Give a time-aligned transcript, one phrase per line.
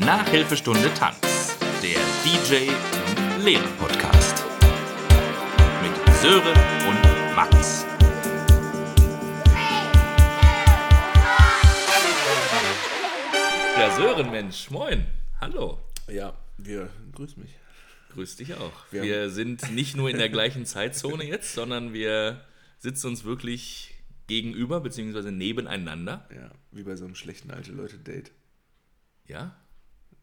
[0.00, 4.44] Nachhilfestunde Tanz, der DJ und Lehrer Podcast.
[5.82, 6.56] Mit Sören
[6.88, 7.84] und Max.
[13.76, 15.04] Der Sören, Mensch, moin.
[15.38, 15.78] Hallo.
[16.08, 17.54] Ja, wir grüß mich.
[18.14, 18.72] Grüß dich auch.
[18.90, 22.42] Wir Wir, sind nicht nur in der gleichen Zeitzone jetzt, sondern wir
[22.78, 23.94] sitzen uns wirklich
[24.28, 25.30] gegenüber bzw.
[25.30, 26.26] nebeneinander.
[26.34, 28.32] Ja, wie bei so einem schlechten alte Leute-Date.
[29.26, 29.59] Ja?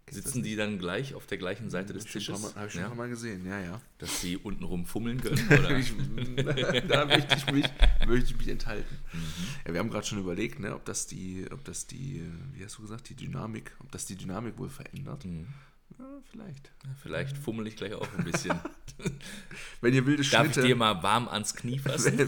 [0.10, 2.42] Sitzen die dann gleich auf der gleichen Seite des Tisches?
[2.42, 2.94] paar Mal- Hab ich schon ja?
[2.96, 3.82] Mal gesehen, ja, ja.
[3.98, 5.46] Dass sie unten rum fummeln können?
[5.50, 5.78] Oder?
[5.78, 5.94] Ich,
[6.88, 7.66] da möchte ich mich,
[8.08, 8.98] möchte ich mich enthalten.
[9.14, 9.20] Mhm.
[9.66, 12.78] Ja, wir haben gerade schon überlegt, ne, ob das die, ob das die, wie hast
[12.78, 15.26] du gesagt, die Dynamik, ob das die Dynamik wohl verändert.
[15.26, 15.48] Mhm.
[16.00, 16.72] Ja, vielleicht.
[17.02, 18.58] Vielleicht fummel ich gleich auch ein bisschen.
[19.82, 22.18] Wenn ihr wilde Darf ich Schnitte, dir mal warm ans Knie fassen?
[22.18, 22.28] wenn,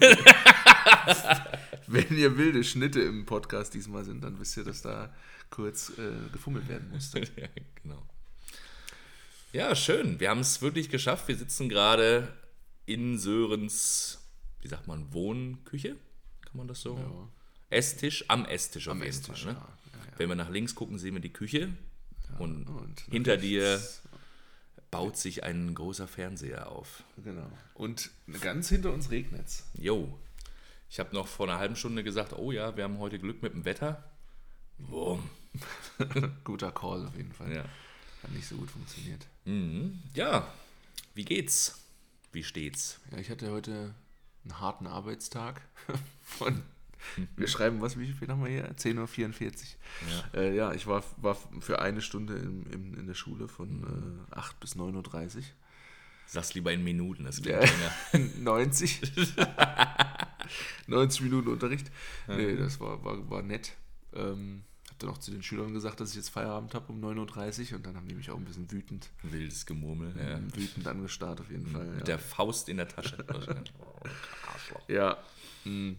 [1.87, 5.13] wenn ihr wilde Schnitte im Podcast diesmal sind, dann wisst ihr, dass da
[5.49, 7.19] kurz äh, gefummelt werden musste.
[7.35, 7.47] ja,
[7.81, 8.03] genau.
[9.51, 10.19] Ja, schön.
[10.19, 11.27] Wir haben es wirklich geschafft.
[11.27, 12.27] Wir sitzen gerade
[12.85, 14.19] in Sörens,
[14.61, 15.95] wie sagt man, Wohnküche?
[16.41, 17.29] Kann man das so?
[17.69, 19.53] Esstisch, am Esstisch auf Am jeden Esstisch, Fall.
[19.53, 19.59] Ne?
[19.59, 20.19] ja, ja, ja.
[20.19, 21.73] Wenn wir nach links gucken, sehen wir die Küche.
[22.37, 23.81] und, und hinter dir
[24.91, 27.03] baut sich ein großer Fernseher auf.
[27.23, 27.49] Genau.
[27.73, 28.09] Und
[28.41, 29.65] ganz hinter uns regnet's.
[29.73, 30.17] Jo.
[30.89, 33.53] Ich habe noch vor einer halben Stunde gesagt, oh ja, wir haben heute Glück mit
[33.53, 34.03] dem Wetter.
[34.79, 35.29] Boom.
[36.43, 37.53] Guter Call auf jeden Fall.
[37.53, 37.63] Ja.
[38.23, 39.25] Hat nicht so gut funktioniert.
[39.45, 39.99] Mhm.
[40.13, 40.51] Ja,
[41.13, 41.83] wie geht's?
[42.31, 42.99] Wie steht's?
[43.11, 43.93] Ja, ich hatte heute
[44.43, 45.61] einen harten Arbeitstag
[46.23, 46.61] von.
[47.37, 48.69] Wir schreiben, was, wie viel haben wir hier?
[48.75, 49.53] 10.44 Uhr.
[50.33, 54.27] Ja, äh, ja ich war, war für eine Stunde in, in, in der Schule von
[54.31, 55.43] äh, 8 bis 9.30 Uhr.
[56.27, 58.19] Sag's lieber in Minuten, das klingt Ja.
[58.19, 58.31] länger.
[58.39, 59.01] 90.
[60.87, 61.89] 90 Minuten Unterricht.
[62.27, 63.73] Nee, das war, war, war nett.
[64.13, 64.63] Ähm,
[64.99, 67.85] dann auch zu den Schülern gesagt, dass ich jetzt Feierabend habe um 9.30 Uhr und
[67.85, 70.13] dann haben die mich auch ein bisschen wütend, Wildes Gemurmel.
[70.17, 70.39] Ja.
[70.55, 71.85] wütend angestarrt auf jeden Fall.
[71.85, 72.03] Mit Ja.
[72.05, 73.17] der Faust in der Tasche.
[74.47, 74.87] Arschloch.
[74.89, 75.17] Ja.
[75.65, 75.95] mh.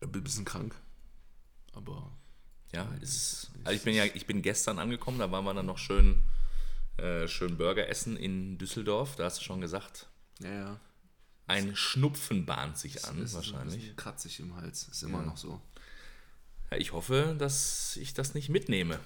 [0.00, 0.74] Ich bin ein bisschen krank.
[1.72, 2.12] Aber
[2.72, 5.78] Ja, ist, also ich bin ja, ich bin gestern angekommen, da waren wir dann noch
[5.78, 6.22] schön,
[6.98, 9.16] äh, schön Burger essen in Düsseldorf.
[9.16, 10.08] Da hast du schon gesagt,
[10.40, 10.80] ja, ja.
[11.46, 13.76] ein Schnupfen bahnt sich an, ein wahrscheinlich.
[13.80, 14.88] bisschen kratzig im Hals.
[14.88, 15.26] Ist immer Ja.
[15.26, 15.60] noch so.
[16.74, 18.98] Ja, ich hoffe, dass ich das nicht mitnehme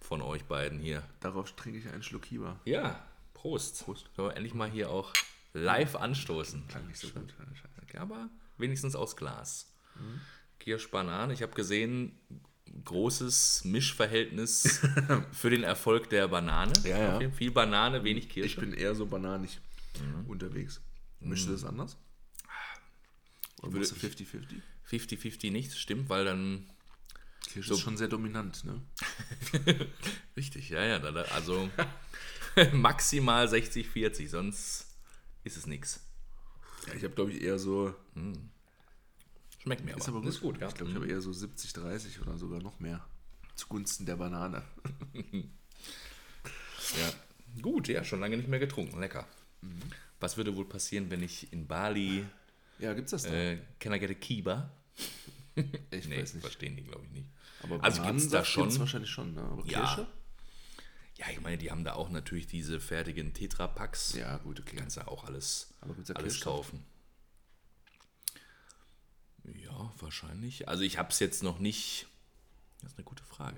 [0.00, 1.02] von euch beiden hier.
[1.20, 2.60] Darauf trinke ich einen Schluck Hieber.
[2.64, 3.04] Ja,
[3.34, 3.84] Prost.
[3.84, 4.08] Prost.
[4.14, 5.12] Sollen wir endlich mal hier auch
[5.52, 6.68] live anstoßen.
[6.68, 7.34] Klang nicht so gut.
[7.98, 9.72] Aber wenigstens aus Glas.
[10.60, 11.32] Kirsch Banane.
[11.34, 12.16] Ich habe gesehen,
[12.84, 14.80] großes Mischverhältnis
[15.32, 16.72] für den Erfolg der Banane.
[16.84, 17.30] Ja, ja.
[17.30, 18.60] Viel Banane, wenig Ich Kirsche.
[18.60, 19.58] bin eher so bananig
[20.00, 20.26] Mhm.
[20.30, 20.80] unterwegs.
[21.20, 21.96] Mischst du das anders?
[23.60, 24.62] Oder würde- machst du 50-50?
[24.88, 26.66] 50-50 nicht, stimmt, weil dann.
[27.52, 28.80] Kirsche So- ist schon sehr dominant, ne?
[30.36, 30.98] Richtig, ja, ja.
[31.00, 31.68] Also
[32.72, 34.86] maximal 60-40, sonst
[35.44, 36.00] ist es nichts.
[36.88, 37.94] Ja, ich habe, glaube ich, eher so.
[39.62, 40.00] Schmeckt mir aber.
[40.00, 40.28] Ist aber gut.
[40.28, 40.68] Ist gut, ja.
[40.68, 43.04] Ich glaube, ich habe eher so 70-30 oder sogar noch mehr.
[43.54, 44.62] Zugunsten der Banane.
[46.98, 47.12] ja.
[47.60, 48.98] Gut, ja, schon lange nicht mehr getrunken.
[48.98, 49.26] Lecker.
[49.60, 49.82] Mhm.
[50.20, 52.24] Was würde wohl passieren, wenn ich in Bali.
[52.78, 53.32] Ja, gibt's das da?
[53.32, 54.70] Äh, can I get a Kiba?
[55.90, 56.42] ich Nee, weiß nicht.
[56.42, 57.28] verstehen die, glaube ich, nicht.
[57.62, 58.62] Aber also gibt's da Bananensaft schon.
[58.64, 59.42] gibt's wahrscheinlich schon, ne?
[59.42, 59.80] Aber Ja.
[59.80, 60.06] Kirsche?
[61.18, 64.14] Ja, ich meine, die haben da auch natürlich diese fertigen Tetra-Packs.
[64.14, 64.76] Ja, gut, okay.
[64.76, 65.72] Kannst ja auch alles,
[66.06, 66.84] da alles kaufen.
[69.44, 70.68] Ja, wahrscheinlich.
[70.68, 72.06] Also ich habe es jetzt noch nicht.
[72.80, 73.56] Das ist eine gute Frage.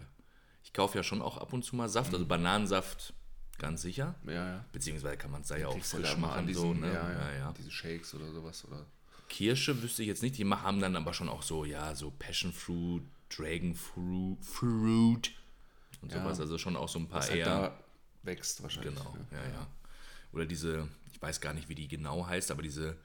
[0.65, 2.15] Ich kaufe ja schon auch ab und zu mal Saft, Mhm.
[2.17, 3.13] also Bananensaft
[3.59, 4.15] ganz sicher.
[4.27, 4.65] Ja, ja.
[4.73, 6.39] Beziehungsweise kann man es da ja auch du frisch da machen.
[6.49, 6.93] an so, diesen, ne?
[6.93, 7.53] ja, ja, ja, ja.
[7.53, 8.85] diese Shakes oder sowas, oder?
[9.29, 10.37] Kirsche wüsste ich jetzt nicht.
[10.39, 15.33] Die haben dann aber schon auch so, ja, so Passion Fruit, Dragon Fruit, Fruit
[16.03, 16.23] und Ja.
[16.23, 16.41] sowas.
[16.41, 17.47] Also schon auch so ein paar Was halt eher.
[17.47, 17.79] da
[18.23, 18.95] wächst wahrscheinlich.
[18.95, 19.27] Genau, ne?
[19.33, 19.67] ja, ja.
[20.33, 22.97] Oder diese, ich weiß gar nicht, wie die genau heißt, aber diese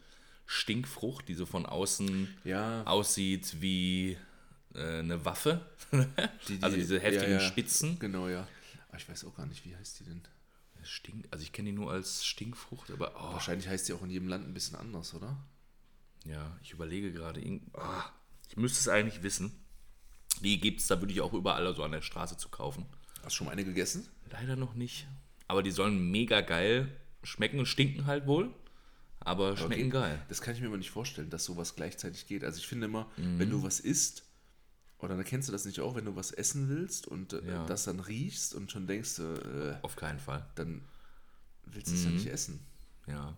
[0.45, 2.83] Stinkfrucht, die so von außen Ja.
[2.85, 4.17] aussieht wie
[4.75, 5.65] äh, eine Waffe.
[6.47, 7.47] Die- die- also diese heftigen ja, ja.
[7.47, 7.97] Spitzen.
[7.99, 8.47] Genau, ja.
[8.89, 10.21] Aber ich weiß auch gar nicht, wie heißt die denn?
[10.83, 14.09] Stink, also ich kenne die nur als Stinkfrucht, aber oh, Wahrscheinlich heißt die auch in
[14.11, 15.35] jedem Land ein bisschen anders, oder?
[16.25, 17.41] ja, ich überlege gerade,
[17.73, 18.05] ah,
[18.49, 19.51] ich müsste es eigentlich wissen.
[20.41, 22.85] Die gibt es da wirklich auch überall so an der Straße zu kaufen.
[23.23, 24.07] Hast du schon mal eine gegessen?
[24.31, 25.07] Leider noch nicht.
[25.47, 26.89] Aber die sollen mega geil
[27.23, 28.53] schmecken und stinken halt wohl.
[29.19, 29.89] Aber schmecken Okay.
[29.89, 30.21] geil.
[30.29, 32.43] Das kann ich mir immer nicht vorstellen, dass sowas gleichzeitig geht.
[32.45, 33.39] Also ich finde immer, Mhm.
[33.39, 34.23] wenn du was isst,
[34.99, 37.65] oder dann kennst du das nicht auch, wenn du was essen willst und äh, Ja.
[37.65, 40.45] das dann riechst und schon denkst, äh, Auf keinen Fall.
[40.55, 40.81] dann
[41.65, 42.15] willst du es ja Mhm.
[42.15, 42.59] nicht essen.
[43.07, 43.35] Ja.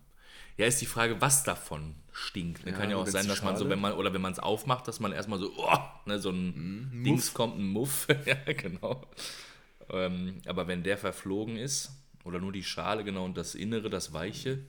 [0.58, 2.66] Ja, ist die Frage, was davon stinkt.
[2.66, 2.72] Ne?
[2.72, 4.88] Ja, Kann ja auch sein, dass man so, wenn man, oder wenn man es aufmacht,
[4.88, 8.08] dass man erstmal so, oh, ne, so ein Dings kommt, ein Muff.
[8.26, 9.08] ja, genau.
[9.90, 11.92] ähm, aber wenn der verflogen ist,
[12.24, 14.64] oder nur die Schale genau und das Innere, das Weiche,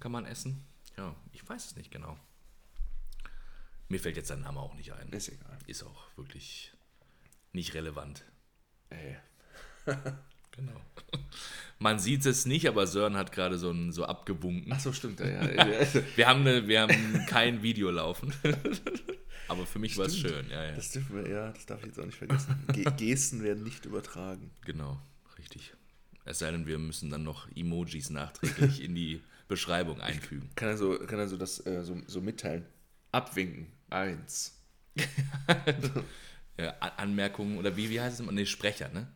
[0.00, 0.64] kann man essen.
[0.96, 2.18] Ja, ich weiß es nicht genau.
[3.88, 5.08] Mir fällt jetzt sein Name auch nicht ein.
[5.10, 5.58] Ist egal.
[5.66, 6.72] Ist auch wirklich
[7.52, 8.24] nicht relevant.
[8.90, 9.16] Ey.
[10.56, 10.80] Genau.
[11.78, 14.72] Man sieht es nicht, aber Sören hat gerade so, so abgewunken.
[14.72, 15.20] Ach so, stimmt.
[15.20, 15.86] Ja, ja.
[16.16, 18.32] wir, haben eine, wir haben kein Video laufen.
[19.48, 20.48] aber für mich war es schön.
[20.50, 20.72] Ja, ja.
[20.72, 22.56] Das dürfen wir, ja, das darf ich jetzt auch nicht vergessen.
[22.72, 24.50] Ge Gesten werden nicht übertragen.
[24.64, 24.98] Genau,
[25.38, 25.74] richtig.
[26.24, 30.50] Es sei denn, wir müssen dann noch Emojis nachträglich in die Beschreibung einfügen.
[30.56, 32.64] Kann er so, kann er so das äh, so, so mitteilen?
[33.12, 33.68] Abwinken.
[33.90, 34.58] Eins.
[36.58, 38.32] ja, Anmerkungen oder wie, wie heißt es immer?
[38.32, 39.06] Ne, Sprecher, ne?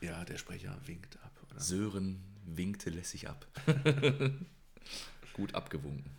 [0.00, 1.32] Ja, der Sprecher winkt ab.
[1.50, 1.60] Oder?
[1.60, 3.46] Sören winkte lässig ab.
[5.34, 6.10] Gut abgewunken.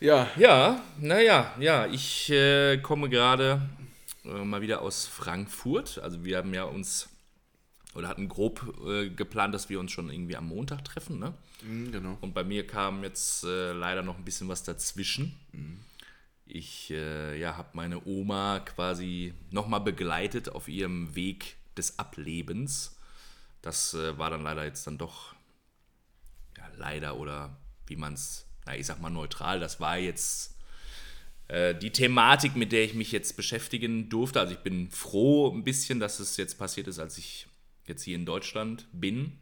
[0.00, 0.30] Ja.
[0.36, 3.68] Ja, naja, ja, ich äh, komme gerade
[4.24, 5.98] äh, mal wieder aus Frankfurt.
[5.98, 7.08] Also wir haben ja uns
[7.94, 11.34] oder hatten grob äh, geplant, dass wir uns schon irgendwie am Montag treffen, ne?
[11.62, 12.18] Mhm, genau.
[12.20, 15.34] Und bei mir kam jetzt äh, leider noch ein bisschen was dazwischen.
[15.52, 15.80] Mhm.
[16.46, 22.96] Ich äh, ja, habe meine Oma quasi nochmal begleitet auf ihrem Weg des Ablebens.
[23.62, 25.34] Das äh, war dann leider jetzt dann doch,
[26.56, 30.56] ja, leider oder wie man es, na, ich sag mal neutral, das war jetzt
[31.48, 34.40] äh, die Thematik, mit der ich mich jetzt beschäftigen durfte.
[34.40, 37.48] Also ich bin froh ein bisschen, dass es jetzt passiert ist, als ich
[37.86, 39.38] jetzt hier in Deutschland bin.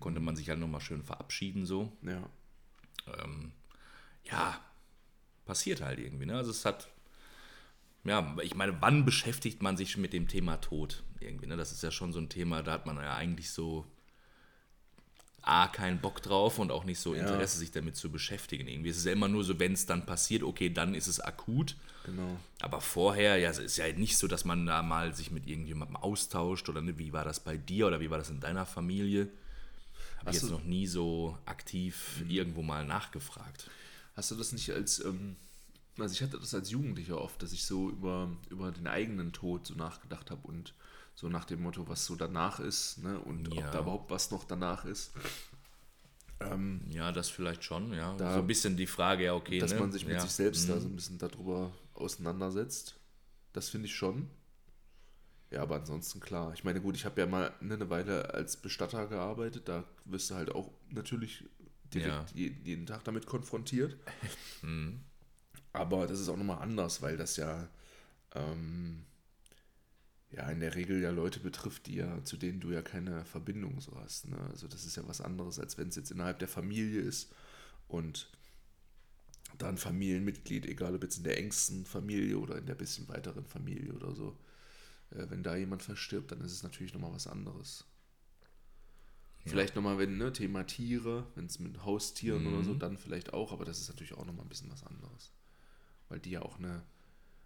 [0.00, 1.92] Konnte man sich halt nochmal schön verabschieden so.
[2.02, 2.28] Ja.
[3.06, 3.52] Ähm,
[4.24, 4.60] ja,
[5.44, 6.26] passiert halt irgendwie.
[6.26, 6.36] Ne?
[6.36, 6.88] Also es hat,
[8.04, 11.46] ja, ich meine, wann beschäftigt man sich mit dem Thema Tod irgendwie?
[11.46, 11.56] Ne?
[11.56, 13.86] Das ist ja schon so ein Thema, da hat man ja eigentlich so
[15.42, 17.60] A, keinen Bock drauf und auch nicht so Interesse, ja.
[17.60, 18.68] sich damit zu beschäftigen.
[18.68, 21.18] Irgendwie es ist ja immer nur so, wenn es dann passiert, okay, dann ist es
[21.18, 21.76] akut.
[22.04, 22.36] Genau.
[22.60, 25.96] Aber vorher, ja, es ist ja nicht so, dass man da mal sich mit irgendjemandem
[25.96, 29.28] austauscht oder ne, wie war das bei dir oder wie war das in deiner Familie?
[30.18, 32.30] Habe ich jetzt noch nie so aktiv mhm.
[32.30, 33.70] irgendwo mal nachgefragt.
[34.14, 35.36] Hast du das nicht als, ähm,
[35.98, 39.66] also ich hatte das als Jugendlicher oft, dass ich so über, über den eigenen Tod
[39.66, 40.74] so nachgedacht habe und
[41.14, 43.18] so nach dem Motto, was so danach ist ne?
[43.20, 43.66] und ja.
[43.66, 45.12] ob da überhaupt was noch danach ist.
[46.40, 48.16] Ähm, ja, das vielleicht schon, ja.
[48.16, 49.58] Da, so ein bisschen die Frage, ja, okay.
[49.58, 49.80] Dass ne?
[49.80, 50.20] man sich mit ja.
[50.20, 50.72] sich selbst mhm.
[50.72, 52.96] da so ein bisschen darüber auseinandersetzt.
[53.52, 54.30] Das finde ich schon.
[55.50, 56.52] Ja, aber ansonsten klar.
[56.54, 59.68] Ich meine, gut, ich habe ja mal eine Weile als Bestatter gearbeitet.
[59.68, 61.44] Da wirst du halt auch natürlich
[61.92, 62.46] direkt ja.
[62.64, 63.96] jeden Tag damit konfrontiert.
[64.62, 65.00] mhm.
[65.72, 67.68] Aber das ist auch nochmal anders, weil das ja
[68.34, 69.04] ähm,
[70.32, 73.80] ja in der Regel ja Leute betrifft, die ja, zu denen du ja keine Verbindung
[73.80, 74.28] so hast.
[74.28, 74.38] Ne?
[74.50, 77.32] Also das ist ja was anderes, als wenn es jetzt innerhalb der Familie ist
[77.88, 78.30] und
[79.58, 83.92] dann Familienmitglied, egal ob jetzt in der engsten Familie oder in der bisschen weiteren Familie
[83.92, 84.38] oder so,
[85.10, 87.84] äh, wenn da jemand verstirbt, dann ist es natürlich nochmal was anderes.
[89.44, 89.50] Ja.
[89.50, 92.54] Vielleicht nochmal, wenn, ne, Thema Tiere, wenn es mit Haustieren mhm.
[92.54, 92.78] oder so, mhm.
[92.78, 95.32] dann vielleicht auch, aber das ist natürlich auch nochmal ein bisschen was anderes.
[96.08, 96.82] Weil die ja auch eine,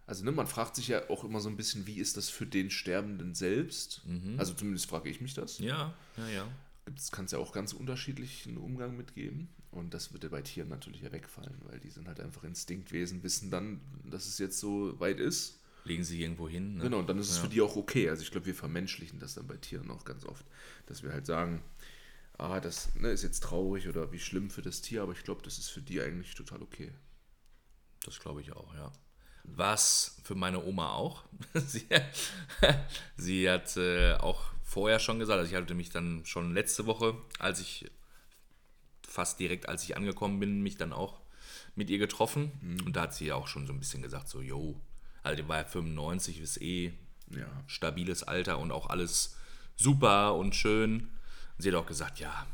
[0.06, 2.46] also ne, man fragt sich ja auch immer so ein bisschen, wie ist das für
[2.46, 4.02] den Sterbenden selbst?
[4.06, 4.38] Mhm.
[4.38, 5.58] Also zumindest frage ich mich das.
[5.58, 6.48] Ja, ja, ja.
[6.94, 9.48] Es kann es ja auch ganz unterschiedlichen Umgang mitgeben.
[9.70, 13.22] Und das wird ja bei Tieren natürlich ja wegfallen, weil die sind halt einfach Instinktwesen,
[13.22, 15.58] wissen dann, dass es jetzt so weit ist.
[15.84, 16.76] Legen sie irgendwo hin.
[16.76, 16.84] Ne?
[16.84, 17.42] Genau, und dann ist es ja.
[17.42, 18.08] für die auch okay.
[18.08, 20.44] Also ich glaube, wir vermenschlichen das dann bei Tieren auch ganz oft,
[20.86, 21.62] dass wir halt sagen,
[22.38, 25.42] ah, das ne, ist jetzt traurig oder wie schlimm für das Tier, aber ich glaube,
[25.42, 26.92] das ist für die eigentlich total okay.
[28.04, 28.92] Das glaube ich auch, ja.
[29.44, 31.24] Was für meine Oma auch.
[31.54, 31.86] sie,
[33.16, 37.16] sie hat äh, auch vorher schon gesagt, also ich hatte mich dann schon letzte Woche,
[37.38, 37.90] als ich
[39.06, 41.20] fast direkt, als ich angekommen bin, mich dann auch
[41.76, 42.52] mit ihr getroffen.
[42.60, 42.86] Mhm.
[42.86, 44.80] Und da hat sie auch schon so ein bisschen gesagt, so, yo,
[45.22, 46.92] also die war ja 95, ist eh
[47.30, 47.46] ja.
[47.66, 49.36] stabiles Alter und auch alles
[49.76, 51.08] super und schön.
[51.56, 52.46] Und sie hat auch gesagt, ja,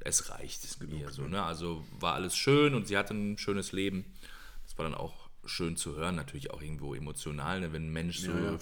[0.00, 1.10] es reicht es mir.
[1.10, 1.42] So, ne?
[1.42, 4.04] Also war alles schön und sie hatte ein schönes Leben.
[4.64, 7.72] Das war dann auch schön zu hören, natürlich auch irgendwo emotional, ne?
[7.72, 8.58] wenn ein Mensch so ja, ja,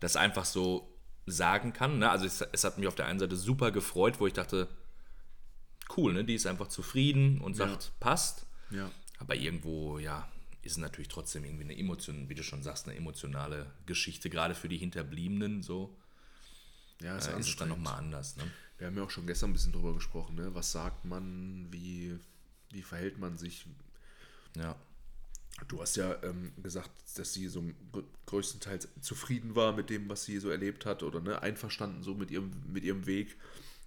[0.00, 0.92] das einfach so
[1.26, 1.98] sagen kann.
[1.98, 2.10] Ne?
[2.10, 4.68] Also es, es, hat mich auf der einen Seite super gefreut, wo ich dachte,
[5.96, 6.24] cool, ne?
[6.24, 7.90] die ist einfach zufrieden und sagt, ja.
[8.00, 8.46] passt.
[8.70, 8.90] Ja.
[9.18, 10.28] Aber irgendwo, ja,
[10.62, 14.68] ist natürlich trotzdem irgendwie eine Emotion, wie du schon sagst, eine emotionale Geschichte, gerade für
[14.68, 15.96] die Hinterbliebenen so.
[17.00, 18.36] Ja, ist, äh, ist es dann nochmal anders.
[18.36, 18.44] Ne?
[18.78, 20.54] Wir haben ja auch schon gestern ein bisschen drüber gesprochen, ne?
[20.54, 22.18] Was sagt man, wie,
[22.70, 23.66] wie verhält man sich?
[24.56, 24.76] Ja.
[25.68, 27.62] Du hast ja ähm, gesagt, dass sie so
[28.26, 32.30] größtenteils zufrieden war mit dem, was sie so erlebt hat oder ne, einverstanden so mit
[32.30, 33.36] ihrem, mit ihrem Weg.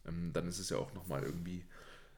[0.07, 1.65] Ähm, dann ist es ja auch nochmal irgendwie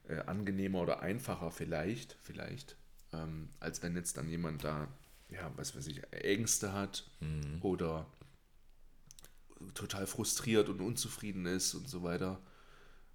[0.07, 2.75] äh, angenehmer oder einfacher vielleicht, vielleicht,
[3.13, 4.87] ähm, als wenn jetzt dann jemand da,
[5.29, 7.59] ja, was weiß ich, Ängste hat mhm.
[7.61, 8.05] oder
[9.73, 12.39] total frustriert und unzufrieden ist und so weiter.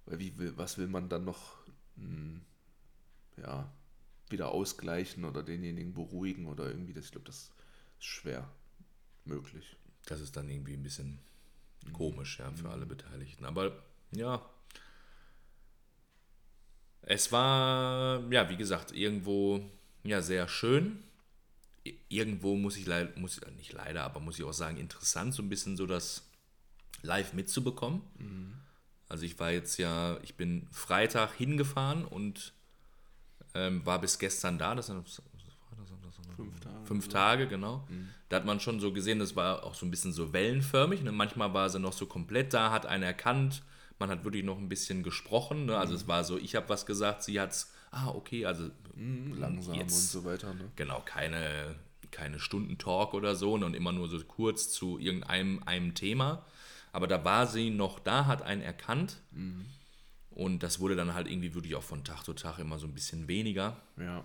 [0.05, 1.57] Weil wie was will man dann noch
[1.95, 2.41] mh, hm,
[3.37, 3.71] ja,
[4.29, 7.51] wieder ausgleichen oder denjenigen beruhigen oder irgendwie, das, ich glaube, das
[7.99, 8.49] ist schwer
[9.25, 9.77] möglich.
[10.05, 11.19] Das ist dann irgendwie ein bisschen
[11.85, 11.93] mhm.
[11.93, 12.71] komisch, ja, für mhm.
[12.71, 13.45] alle Beteiligten.
[13.45, 14.43] Aber ja,
[17.01, 19.69] es war, ja, wie gesagt, irgendwo
[20.03, 21.03] ja sehr schön.
[22.07, 25.43] Irgendwo muss ich leider, muss ich, nicht leider, aber muss ich auch sagen, interessant, so
[25.43, 26.29] ein bisschen so das
[27.01, 28.01] live mitzubekommen.
[28.17, 28.53] Mhm.
[29.09, 32.53] Also ich war jetzt ja, ich bin Freitag hingefahren und
[33.53, 34.75] ähm, war bis gestern da.
[34.75, 35.07] Das sind
[36.35, 36.85] fünf Tage.
[36.85, 37.85] Fünf Tage, genau.
[37.89, 38.09] Mhm.
[38.29, 41.03] Da hat man schon so gesehen, das war auch so ein bisschen so wellenförmig.
[41.03, 41.11] Ne?
[41.11, 43.63] Manchmal war sie noch so komplett da, hat einer erkannt.
[43.99, 45.67] Man hat wirklich noch ein bisschen gesprochen.
[45.67, 45.77] Ne?
[45.77, 45.97] Also mhm.
[45.97, 49.75] es war so, ich habe was gesagt, sie hat es, ah, okay, also mhm, langsam
[49.75, 50.53] jetzt, und so weiter.
[50.53, 50.71] Ne?
[50.75, 51.75] Genau, keine,
[52.11, 53.65] keine Stundentalk oder so ne?
[53.65, 56.45] und immer nur so kurz zu irgendeinem einem Thema.
[56.91, 59.21] Aber da war sie noch da, hat einen erkannt.
[59.31, 59.65] Mhm.
[60.35, 62.93] Und das wurde dann halt irgendwie wirklich auch von Tag zu Tag immer so ein
[62.93, 63.77] bisschen weniger.
[63.97, 64.23] Ja.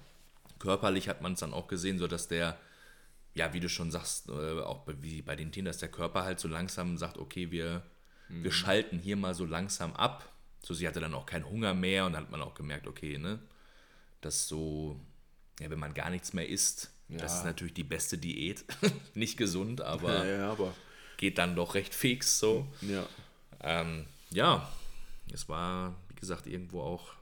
[0.58, 2.58] Körperlich hat man es dann auch gesehen, so dass der,
[3.34, 6.40] ja, wie du schon sagst, äh, auch wie bei den Tieren, dass der Körper halt
[6.40, 7.82] so langsam sagt, okay, wir,
[8.28, 8.44] mhm.
[8.44, 10.32] wir schalten hier mal so langsam ab.
[10.62, 13.18] So, sie hatte dann auch keinen Hunger mehr und dann hat man auch gemerkt, okay,
[13.18, 13.38] ne,
[14.20, 14.98] dass so,
[15.60, 17.18] ja, wenn man gar nichts mehr isst, ja.
[17.18, 18.64] das ist natürlich die beste Diät.
[19.14, 20.74] Nicht gesund, aber, ja, aber,
[21.18, 22.66] geht dann doch recht fix so.
[22.80, 23.06] Ja.
[23.60, 24.68] Ähm, ja,
[25.32, 27.14] es war, wie gesagt, irgendwo auch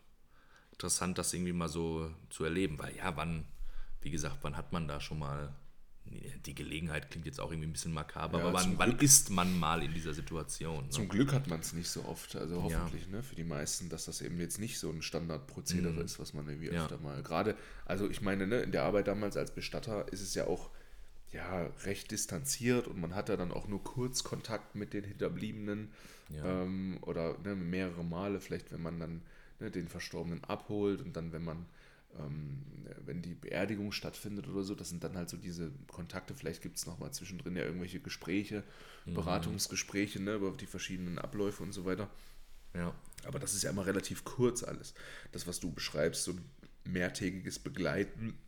[0.73, 3.47] interessant, das irgendwie mal so zu erleben, weil ja, wann,
[4.01, 5.55] wie gesagt, wann hat man da schon mal
[6.45, 9.59] die Gelegenheit klingt jetzt auch irgendwie ein bisschen makaber, ja, aber wann, wann, ist man
[9.59, 10.85] mal in dieser Situation?
[10.85, 10.91] Ne?
[10.91, 13.11] Zum Glück hat man es nicht so oft, also hoffentlich ja.
[13.11, 16.05] ne, für die meisten, dass das eben jetzt nicht so ein Standardprozedere mhm.
[16.05, 16.85] ist, was man irgendwie ja.
[16.85, 20.35] öfter mal, gerade, also ich meine, ne, in der Arbeit damals als Bestatter ist es
[20.35, 20.71] ja auch
[21.37, 25.93] ja, recht distanziert und man hat ja dann auch nur kurz Kontakt mit den Hinterbliebenen
[26.31, 26.63] ja.
[26.63, 29.23] Ähm, oder ne, mehrere Male, vielleicht wenn man dann
[29.61, 31.67] ne, den Verstorbenen abholt und dann, wenn man,
[32.19, 32.65] ähm,
[33.05, 36.79] wenn die Beerdigung stattfindet oder so, das sind dann halt so diese Kontakte, vielleicht gibt
[36.79, 38.65] es nochmal zwischendrin ja irgendwelche Gespräche,
[39.05, 39.15] mhm.
[39.15, 42.09] Beratungsgespräche ne, über die verschiedenen Abläufe und so weiter.
[42.75, 42.95] Ja.
[43.25, 44.95] Aber das ist ja immer relativ kurz alles.
[45.33, 46.35] Das, was du beschreibst, so
[46.85, 48.39] mehrtägiges Begleiten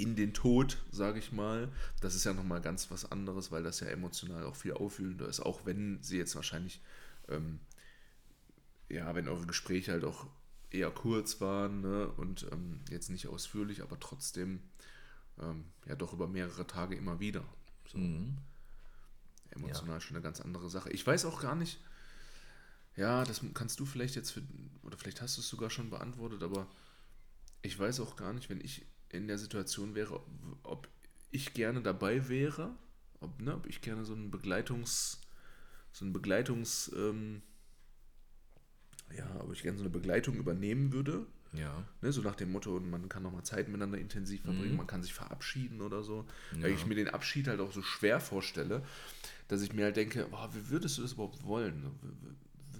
[0.00, 1.68] in den Tod, sage ich mal.
[2.00, 5.40] Das ist ja nochmal ganz was anderes, weil das ja emotional auch viel aufwühlender ist,
[5.40, 6.80] auch wenn sie jetzt wahrscheinlich,
[7.28, 7.60] ähm,
[8.88, 10.26] ja, wenn eure Gespräche halt auch
[10.70, 14.60] eher kurz waren ne, und ähm, jetzt nicht ausführlich, aber trotzdem
[15.40, 17.44] ähm, ja doch über mehrere Tage immer wieder.
[17.90, 17.98] So.
[17.98, 18.38] Mhm.
[19.50, 20.00] Emotional ja.
[20.00, 20.90] schon eine ganz andere Sache.
[20.90, 21.80] Ich weiß auch gar nicht,
[22.96, 24.42] ja, das kannst du vielleicht jetzt für,
[24.82, 26.66] oder vielleicht hast du es sogar schon beantwortet, aber
[27.62, 30.20] ich weiß auch gar nicht, wenn ich in der Situation wäre,
[30.62, 30.88] ob
[31.30, 32.70] ich gerne dabei wäre,
[33.20, 35.20] ob, ne, ob ich gerne so ein Begleitungs,
[35.92, 37.42] so ein Begleitungs, ähm,
[39.16, 41.26] ja, ob ich gerne so eine Begleitung übernehmen würde.
[41.52, 41.84] Ja.
[42.00, 44.76] Ne, so nach dem Motto, man kann nochmal Zeit miteinander intensiv verbringen, mhm.
[44.76, 46.24] man kann sich verabschieden oder so.
[46.52, 46.62] Ja.
[46.62, 48.82] Weil ich mir den Abschied halt auch so schwer vorstelle,
[49.48, 51.90] dass ich mir halt denke, oh, wie würdest du das überhaupt wollen?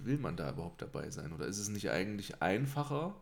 [0.03, 1.33] Will man da überhaupt dabei sein?
[1.33, 3.15] Oder ist es nicht eigentlich einfacher,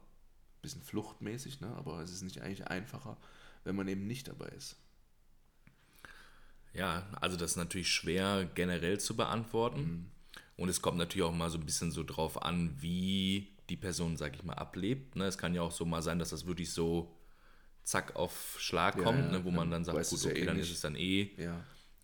[0.61, 1.67] bisschen fluchtmäßig, ne?
[1.75, 3.17] aber es ist nicht eigentlich einfacher,
[3.63, 4.75] wenn man eben nicht dabei ist.
[6.73, 9.81] Ja, also das ist natürlich schwer generell zu beantworten.
[9.81, 10.11] Mhm.
[10.55, 14.17] Und es kommt natürlich auch mal so ein bisschen so drauf an, wie die Person,
[14.17, 15.15] sag ich mal, ablebt.
[15.15, 15.25] Ne?
[15.25, 17.15] Es kann ja auch so mal sein, dass das wirklich so
[17.83, 19.45] zack auf Schlag ja, kommt, ja, ne?
[19.45, 20.69] wo man dann sagt, gut, okay, ja eh dann nicht.
[20.69, 21.35] ist es dann eh,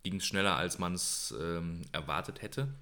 [0.04, 2.74] ging es schneller, als man es ähm, erwartet hätte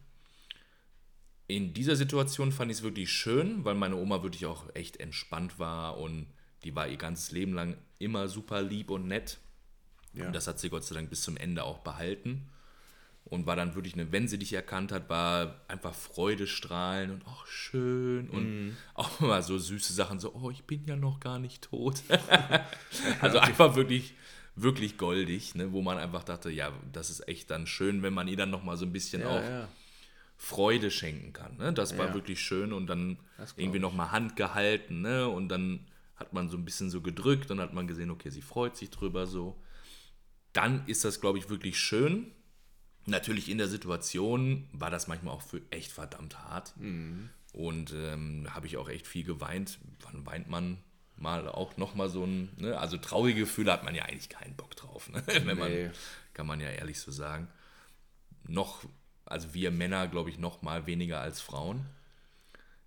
[1.48, 5.60] in dieser Situation fand ich es wirklich schön, weil meine Oma wirklich auch echt entspannt
[5.60, 6.28] war und
[6.64, 9.40] die war ihr ganzes Leben lang immer super lieb und nett.
[10.14, 10.28] Ja.
[10.28, 12.50] Und das hat sie Gott sei Dank bis zum Ende auch behalten.
[13.26, 17.48] Und war dann wirklich, eine, wenn sie dich erkannt hat, war einfach Freudestrahlen und auch
[17.48, 18.78] schön und mm.
[18.96, 22.04] auch immer so süße Sachen, so, oh, ich bin ja noch gar nicht tot.
[23.22, 24.14] also einfach wirklich,
[24.56, 28.28] wirklich goldig, ne, wo man einfach dachte, ja, das ist echt dann schön, wenn man
[28.28, 29.70] ihr dann nochmal so ein bisschen ja, auch ja
[30.44, 31.56] Freude schenken kann.
[31.56, 31.72] Ne?
[31.72, 32.14] Das war ja.
[32.14, 33.18] wirklich schön und dann
[33.56, 35.30] irgendwie nochmal Hand gehalten ne?
[35.30, 38.42] und dann hat man so ein bisschen so gedrückt und hat man gesehen, okay, sie
[38.42, 39.58] freut sich drüber so.
[40.52, 42.30] Dann ist das, glaube ich, wirklich schön.
[43.06, 46.74] Natürlich in der Situation war das manchmal auch für echt verdammt hart.
[46.78, 47.30] Mhm.
[47.54, 49.80] Und ähm, habe ich auch echt viel geweint.
[50.02, 50.78] Wann weint man
[51.16, 52.78] mal auch nochmal so ein, ne?
[52.78, 55.24] also traurige Gefühle hat man ja eigentlich keinen Bock drauf, ne?
[55.46, 55.72] wenn man,
[56.34, 57.48] kann man ja ehrlich so sagen.
[58.46, 58.84] Noch
[59.34, 61.86] also wir Männer, glaube ich, noch mal weniger als Frauen.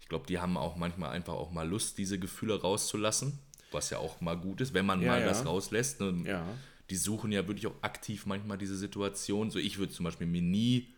[0.01, 3.39] Ich glaube, die haben auch manchmal einfach auch mal Lust, diese Gefühle rauszulassen,
[3.73, 5.27] was ja auch mal gut ist, wenn man ja, mal ja.
[5.27, 6.01] das rauslässt.
[6.01, 6.23] Ne?
[6.25, 6.47] Ja.
[6.89, 9.51] Die suchen ja wirklich auch aktiv manchmal diese Situation.
[9.51, 10.95] So, ich würde zum Beispiel mir nie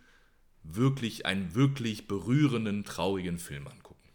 [0.62, 4.10] wirklich einen wirklich berührenden, traurigen Film angucken.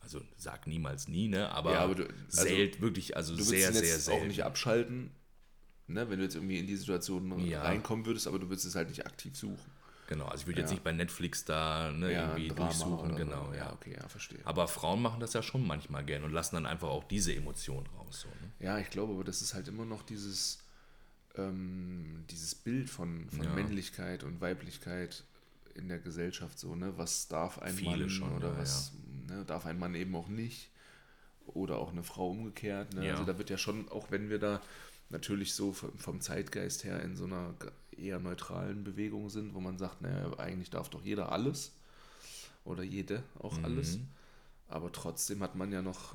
[0.00, 1.50] Also sag niemals nie, ne?
[1.52, 5.12] Aber, Ja, aber du- also, selten, wirklich, also Du sehr, sehr, sehr auch nicht abschalten,
[5.86, 7.62] ne, wenn du jetzt irgendwie in die Situation Ja.
[7.62, 9.70] reinkommen würdest, aber du würdest es halt nicht aktiv suchen.
[10.08, 10.74] Genau, also ich würde jetzt Ja.
[10.74, 13.54] nicht bei Netflix da ne, Ja, irgendwie Drama durchsuchen, genau, so.
[13.54, 13.72] ja.
[13.72, 14.40] okay, ja, verstehe.
[14.44, 17.86] Aber Frauen machen das ja schon manchmal gern und lassen dann einfach auch diese Emotionen
[17.98, 18.20] raus.
[18.22, 18.50] So, ne?
[18.60, 20.58] Ja, ich glaube, aber das ist halt immer noch dieses,
[21.36, 23.54] ähm, dieses Bild von, von Ja.
[23.54, 25.24] Männlichkeit und Weiblichkeit
[25.74, 26.92] in der Gesellschaft so, ne?
[26.98, 28.92] Was darf ein Viele Mann schon, oder was
[29.28, 30.68] Ne, darf ein Mann eben auch nicht?
[31.46, 32.92] Oder auch eine Frau umgekehrt.
[32.94, 33.10] Ne?
[33.10, 34.60] Also da wird ja schon, auch wenn wir da
[35.12, 37.54] natürlich so vom Zeitgeist her in so einer
[37.96, 41.72] eher neutralen Bewegung sind, wo man sagt, naja, eigentlich darf doch jeder alles.
[42.64, 43.64] Oder jede auch Mhm.
[43.64, 43.98] alles.
[44.68, 46.14] Aber trotzdem hat man ja noch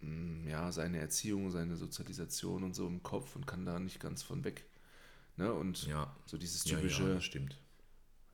[0.00, 4.22] mm, ja, seine Erziehung, seine Sozialisation und so im Kopf und kann da nicht ganz
[4.22, 4.64] von weg.
[5.36, 5.52] Ne?
[5.52, 6.14] Und Ja.
[6.26, 7.24] so dieses typische, ja, ja, das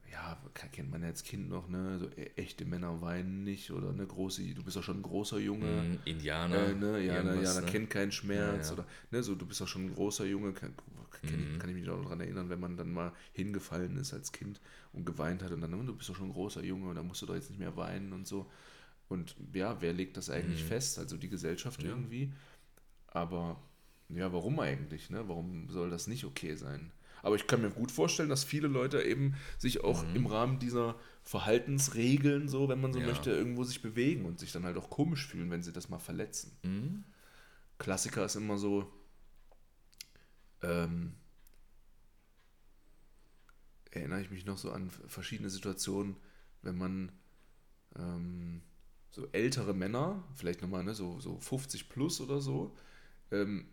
[0.08, 0.72] stimmt.
[0.72, 1.98] kennt man ja als Kind noch, ne?
[1.98, 5.38] So e- echte Männer weinen nicht oder eine große, du bist doch schon ein großer
[5.38, 5.66] Junge.
[5.66, 6.68] Mhm, Indianer.
[6.68, 7.66] Äh, ne, ja, ne, ja, ne?
[7.66, 8.80] kennt keinen Schmerz Ja, ja.
[8.82, 10.74] oder ne, so du bist doch schon ein großer Junge, kann,
[11.22, 14.32] kann, ich, kann ich mich noch daran erinnern, wenn man dann mal hingefallen ist als
[14.32, 14.60] Kind
[14.92, 17.06] und geweint hat und dann, "Oh, du bist doch schon ein großer Junge und dann
[17.06, 18.50] musst du doch jetzt nicht mehr weinen und so.
[19.08, 20.68] Und ja, wer legt das eigentlich Mhm.
[20.68, 20.98] fest?
[20.98, 21.88] Also die Gesellschaft Ja.
[21.90, 22.32] irgendwie.
[23.08, 23.58] Aber
[24.10, 25.10] ja, warum eigentlich?
[25.10, 25.26] Ne?
[25.28, 26.90] Warum soll das nicht okay sein?
[27.22, 30.96] Aber ich kann mir gut vorstellen, dass viele Leute eben sich auch im Rahmen dieser
[31.22, 33.06] Verhaltensregeln, so, wenn man so Mhm.
[33.06, 33.12] Ja.
[33.12, 35.98] möchte, irgendwo sich bewegen und sich dann halt auch komisch fühlen, wenn sie das mal
[35.98, 36.56] verletzen.
[36.62, 37.04] Mhm.
[37.78, 38.92] Klassiker ist immer so,
[40.62, 41.14] ähm,
[43.90, 46.16] erinnere ich mich noch so an verschiedene Situationen,
[46.62, 47.12] wenn man
[47.96, 48.62] ähm,
[49.10, 52.76] so ältere Männer, vielleicht nochmal ne, so, so 50 plus oder so,
[53.30, 53.68] ähm,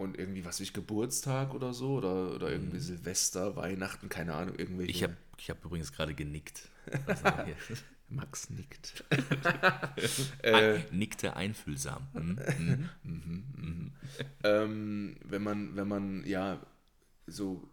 [0.00, 4.92] und irgendwie, was ich, Geburtstag oder so, oder, oder irgendwie Silvester, Weihnachten, keine Ahnung, irgendwelche.
[4.92, 4.96] Mhm.
[4.96, 6.68] Ich habe ich hab übrigens gerade genickt.
[7.06, 7.24] Also.
[8.08, 9.04] Max nickt.
[10.42, 12.08] Ah, nickte einfühlsam.
[12.14, 12.88] Mhm.
[13.04, 13.92] Mhm.
[14.42, 16.64] ähm, wenn man, wenn man ja
[17.26, 17.68] so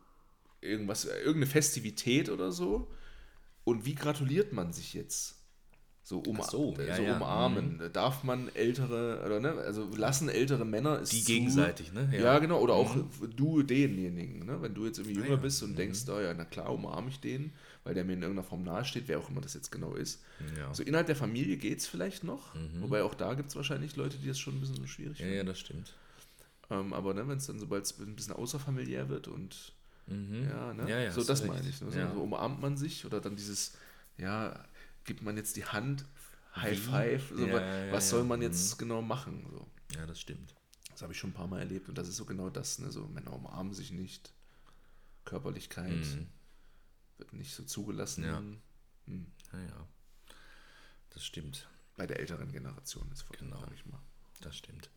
[0.60, 2.92] irgendwas, irgendeine Festivität oder so
[3.64, 5.37] und wie gratuliert man sich jetzt?
[6.08, 7.82] So, um, so, ja, so ja, umarmen.
[7.92, 12.10] Darf man ältere, oder ne, also lassen ältere Männer es Die zu- gegenseitig, ne?
[12.18, 12.40] Ja.
[12.40, 12.96] genau, oder auch
[13.36, 14.62] du denjenigen, ne?
[14.62, 15.42] Wenn du jetzt irgendwie Ah, jünger ja.
[15.42, 17.52] bist und denkst, oh ja, na klar, umarme ich den,
[17.84, 20.24] weil der mir in irgendeiner Form nahesteht, wer auch immer das jetzt genau ist.
[20.58, 20.74] Ja.
[20.74, 24.16] So innerhalb der Familie geht es vielleicht noch, wobei auch da gibt es wahrscheinlich Leute,
[24.18, 25.38] die das schon ein bisschen schwierig ja, finden.
[25.40, 25.94] ja, das stimmt.
[26.70, 29.74] Ähm, aber ne, wenn es dann, sobald es ein bisschen außerfamiliär wird und
[30.08, 30.84] ja, ne?
[30.84, 30.88] Mhm.
[30.88, 31.82] Ja, ja, so das meine ich.
[31.82, 31.92] Ne?
[31.92, 32.14] So, Ja.
[32.14, 33.74] so umarmt man sich oder dann dieses,
[34.18, 34.58] ja,
[35.08, 36.06] gibt man jetzt die Hand,
[36.56, 36.82] High Wie?
[36.82, 39.46] Five, so, Ja, wa- ja, was soll man jetzt genau machen?
[39.50, 39.68] So.
[39.96, 40.54] Ja, das stimmt.
[40.92, 42.92] Das habe ich schon ein paar Mal erlebt und das ist so genau das, ne?
[42.92, 44.32] so Männer umarmen sich nicht,
[45.26, 46.06] Körperlichkeit
[47.18, 48.22] wird nicht so zugelassen.
[48.24, 48.28] Mhm.
[48.30, 48.42] Ja.
[49.14, 49.26] Hm.
[49.54, 49.88] Ja, ja.
[51.12, 51.68] Das stimmt.
[51.96, 53.60] Bei der älteren Generation ist voll, Genau.
[53.60, 54.00] sag ich mal.
[54.42, 54.90] Das stimmt.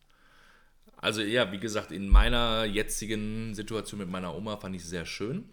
[0.96, 5.06] Also ja, wie gesagt, in meiner jetzigen Situation mit meiner Oma fand ich es sehr
[5.06, 5.48] schön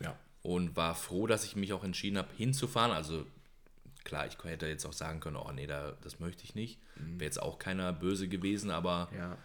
[0.00, 0.18] Ja.
[0.42, 2.92] und war froh, dass ich mich auch entschieden habe, hinzufahren.
[2.92, 3.26] Also
[4.08, 6.78] klar, ich hätte jetzt auch sagen können, oh nee, da, das möchte ich nicht.
[6.96, 9.36] Wäre jetzt auch keiner böse gewesen, aber Ja.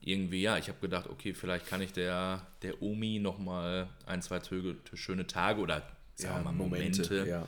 [0.00, 4.38] irgendwie, ja, ich habe gedacht, okay, vielleicht kann ich der, der Omi nochmal ein, zwei
[4.38, 5.82] Töge, schöne Tage oder
[6.14, 7.46] sagen wir mal Momente, ja,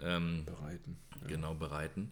[0.00, 0.96] ähm, bereiten.
[1.22, 1.26] Ja.
[1.28, 2.10] genau bereiten.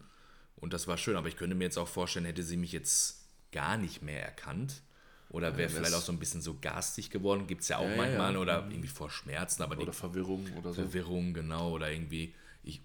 [0.57, 3.25] Und das war schön, aber ich könnte mir jetzt auch vorstellen, hätte sie mich jetzt
[3.51, 4.81] gar nicht mehr erkannt
[5.29, 7.83] oder wäre das- vielleicht auch so ein bisschen so garstig geworden, gibt es ja auch
[7.83, 8.39] Ja, ja, manchmal ja.
[8.39, 10.81] oder irgendwie vor Schmerzen, aber Oder Verwirrung oder so.
[10.81, 12.83] Verwirrung, genau, oder irgendwie, ich, ja,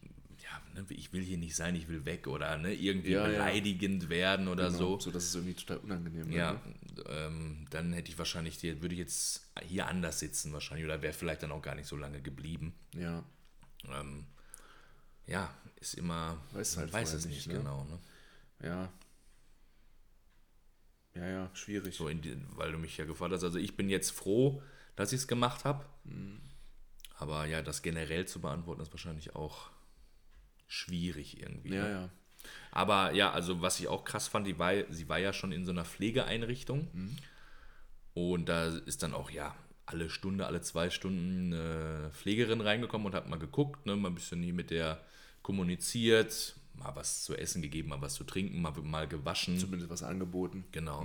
[0.75, 3.33] ne, ich will hier nicht sein, ich will weg oder ne, irgendwie Ja, ja.
[3.33, 5.01] beleidigend werden oder Genau, so.
[5.01, 6.61] so dass es irgendwie total unangenehm wird, Ja, ne?
[7.09, 11.43] ähm, dann hätte ich wahrscheinlich, würde ich jetzt hier anders sitzen wahrscheinlich oder wäre vielleicht
[11.43, 12.75] dann auch gar nicht so lange geblieben.
[12.95, 13.25] Ja.
[13.89, 14.27] Ähm,
[15.27, 17.55] ja, ist immer, Weiß halt weiß es nicht, ne?
[17.55, 17.85] genau.
[17.85, 17.99] Ne?
[18.69, 18.93] Ja.
[21.15, 21.97] Ja, ja, schwierig.
[21.97, 23.43] So die, weil du mich ja gefragt hast.
[23.45, 24.63] Also ich bin jetzt froh,
[24.97, 25.85] dass ich es gemacht habe.
[27.19, 29.71] Aber ja, das generell zu beantworten ist wahrscheinlich auch
[30.71, 31.75] schwierig irgendwie.
[31.75, 31.91] Ja, ne?
[31.91, 32.09] ja.
[32.71, 35.65] Aber ja, also was ich auch krass fand, die war, sie war ja schon in
[35.65, 36.89] so einer Pflegeeinrichtung.
[38.15, 39.55] Und da ist dann auch, ja,
[39.87, 44.15] alle Stunde, alle zwei Stunden eine Pflegerin reingekommen und hat mal geguckt, ne, mal ein
[44.15, 45.01] bisschen hier mit der
[45.43, 49.59] kommuniziert, mal was zu essen gegeben, mal was zu trinken, mal, mal gewaschen.
[49.59, 50.65] Zumindest was angeboten.
[50.71, 51.05] Genau.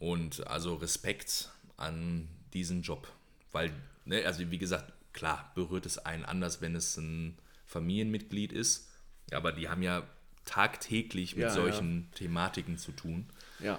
[0.00, 3.06] Und also Respekt an diesen Job.
[3.52, 3.72] Weil,
[4.04, 7.38] ne, also wie gesagt, klar, berührt es einen anders, wenn es ein
[7.70, 8.90] Familienmitglied ist.
[9.30, 10.02] Aber die haben ja
[10.44, 13.30] tagtäglich mit Ja, solchen Thematiken zu tun.
[13.60, 13.78] Ja.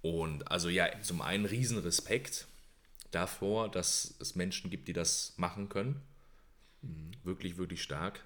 [0.00, 2.46] Und also ja, zum einen riesen Respekt
[3.10, 6.00] davor, dass es Menschen gibt, die das machen können.
[6.80, 7.10] Mhm.
[7.22, 8.24] Wirklich, wirklich stark.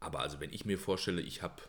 [0.00, 1.60] Aber also wenn ich mir vorstelle, ich habe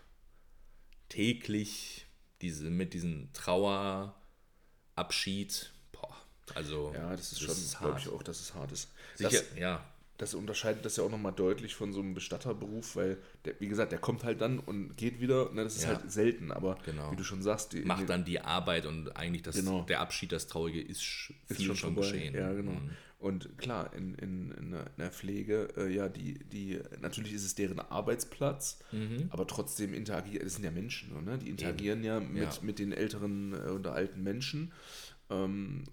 [1.10, 2.06] täglich
[2.42, 6.16] diese, mit diesem Trauerabschied, boah,
[6.56, 6.94] also.
[6.94, 8.90] Ja, das ist das schon, glaube ich auch, dass es hart ist.
[9.16, 9.86] Sicher, das, ja.
[10.20, 13.94] Das unterscheidet das ja auch nochmal deutlich von so einem Bestatterberuf, weil, der, wie gesagt,
[13.94, 15.50] der kommt halt dann und geht wieder.
[15.54, 15.90] Ne, das ist ja.
[15.96, 17.10] halt selten, aber genau.
[17.12, 19.84] wie du schon sagst, die, macht dann die Arbeit und eigentlich das, genau.
[19.84, 22.36] der Abschied, das Traurige, ist, viel ist schon, schon geschehen.
[22.36, 22.74] Ja, genau.
[22.74, 22.90] Mhm.
[23.18, 27.80] Und klar, in, in, in der Pflege, äh, ja, die, die, natürlich ist es deren
[27.80, 29.28] Arbeitsplatz, mhm.
[29.30, 31.38] aber trotzdem interagieren, das sind ja Menschen, ne?
[31.38, 32.08] die interagieren Eben.
[32.08, 32.60] ja mit, ja.
[32.62, 34.74] mit den älteren äh, oder alten Menschen.
[35.30, 35.86] Ähm,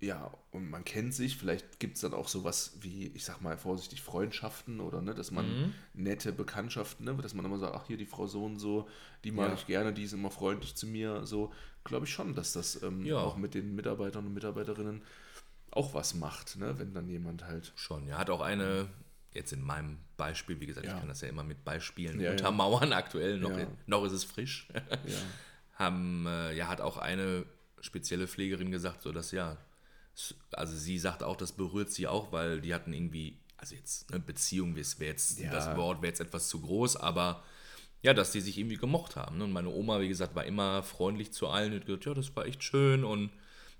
[0.00, 3.56] ja, und man kennt sich, vielleicht gibt es dann auch sowas wie, ich sag mal
[3.56, 5.74] vorsichtig, Freundschaften oder ne, dass man mhm.
[5.94, 8.88] nette Bekanntschaften, ne, dass man immer sagt, ach hier die Frau so und so,
[9.24, 9.54] die mag ja.
[9.54, 11.52] ich gerne, die ist immer freundlich zu mir, so
[11.84, 13.16] glaube ich schon, dass das ähm, ja.
[13.16, 15.02] auch mit den Mitarbeitern und Mitarbeiterinnen
[15.70, 16.78] auch was macht, ne?
[16.78, 17.72] wenn dann jemand halt.
[17.74, 18.88] Schon, ja, hat auch eine,
[19.32, 20.92] jetzt in meinem Beispiel, wie gesagt, ja.
[20.92, 24.68] ich kann das ja immer mit Beispielen untermauern, aktuell, noch, noch ist es frisch.
[25.74, 27.44] Haben, äh, ja, hat auch eine
[27.80, 29.58] spezielle Pflegerin gesagt, so dass ja,
[30.52, 34.18] also sie sagt auch, das berührt sie auch, weil die hatten irgendwie, also jetzt, ne,
[34.18, 37.42] Beziehung, wäre jetzt, das Wort wäre jetzt etwas zu groß, aber
[38.02, 39.38] ja, dass die sich irgendwie gemocht haben.
[39.38, 39.44] Ne?
[39.44, 42.46] Und meine Oma, wie gesagt, war immer freundlich zu allen und gesagt, ja, das war
[42.46, 43.30] echt schön und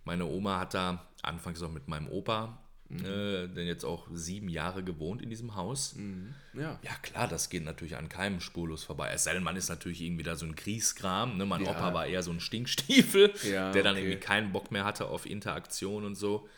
[0.04, 3.04] meine Oma hat da anfangs auch mit meinem Opa, mhm.
[3.04, 5.94] äh, denn jetzt auch sieben Jahre gewohnt in diesem Haus.
[5.94, 6.34] Mhm.
[6.54, 6.78] Ja.
[6.82, 9.10] ja, klar, das geht natürlich an keinem spurlos vorbei.
[9.12, 11.36] Es sei denn, man ist natürlich irgendwie da so ein Kriegskram.
[11.36, 11.46] Ne?
[11.46, 11.70] Mein ja.
[11.70, 14.04] Opa war eher so ein Stinkstiefel, ja, der dann okay.
[14.04, 16.48] irgendwie keinen Bock mehr hatte auf Interaktion und so.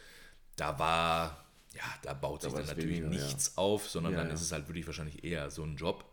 [0.56, 4.40] Da war, ja, da baut da sich dann natürlich weniger, nichts auf, sondern dann ist
[4.40, 6.04] es halt wirklich wahrscheinlich eher so ein Job.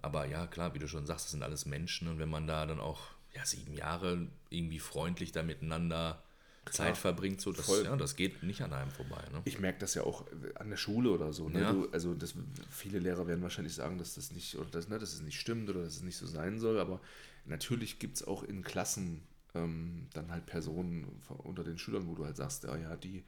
[0.00, 2.66] Aber ja, klar, wie du schon sagst, das sind alles Menschen und wenn man da
[2.66, 3.00] dann auch
[3.34, 6.22] ja, sieben Jahre irgendwie freundlich da miteinander
[6.70, 9.20] Zeit verbringt, so das, ja, das geht nicht an einem vorbei.
[9.32, 9.42] Ne?
[9.44, 11.48] Ich merke das ja auch an der Schule oder so.
[11.48, 11.60] Ne?
[11.60, 11.72] Ja.
[11.72, 12.34] Du, also das,
[12.70, 15.68] viele Lehrer werden wahrscheinlich sagen, dass das nicht oder dass, ne, dass es nicht stimmt
[15.68, 17.00] oder dass es nicht so sein soll, aber
[17.46, 19.22] natürlich gibt es auch in Klassen
[19.54, 23.24] ähm, dann halt Personen unter den Schülern, wo du halt sagst, ja, ja, die,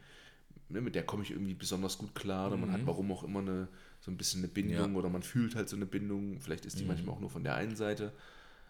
[0.68, 2.62] ne, mit der komme ich irgendwie besonders gut klar oder mhm.
[2.62, 2.86] man hat mhm.
[2.86, 3.68] warum auch immer eine,
[4.00, 4.98] so ein bisschen eine Bindung ja.
[4.98, 6.88] oder man fühlt halt so eine Bindung, vielleicht ist die mhm.
[6.88, 8.12] manchmal auch nur von der einen Seite.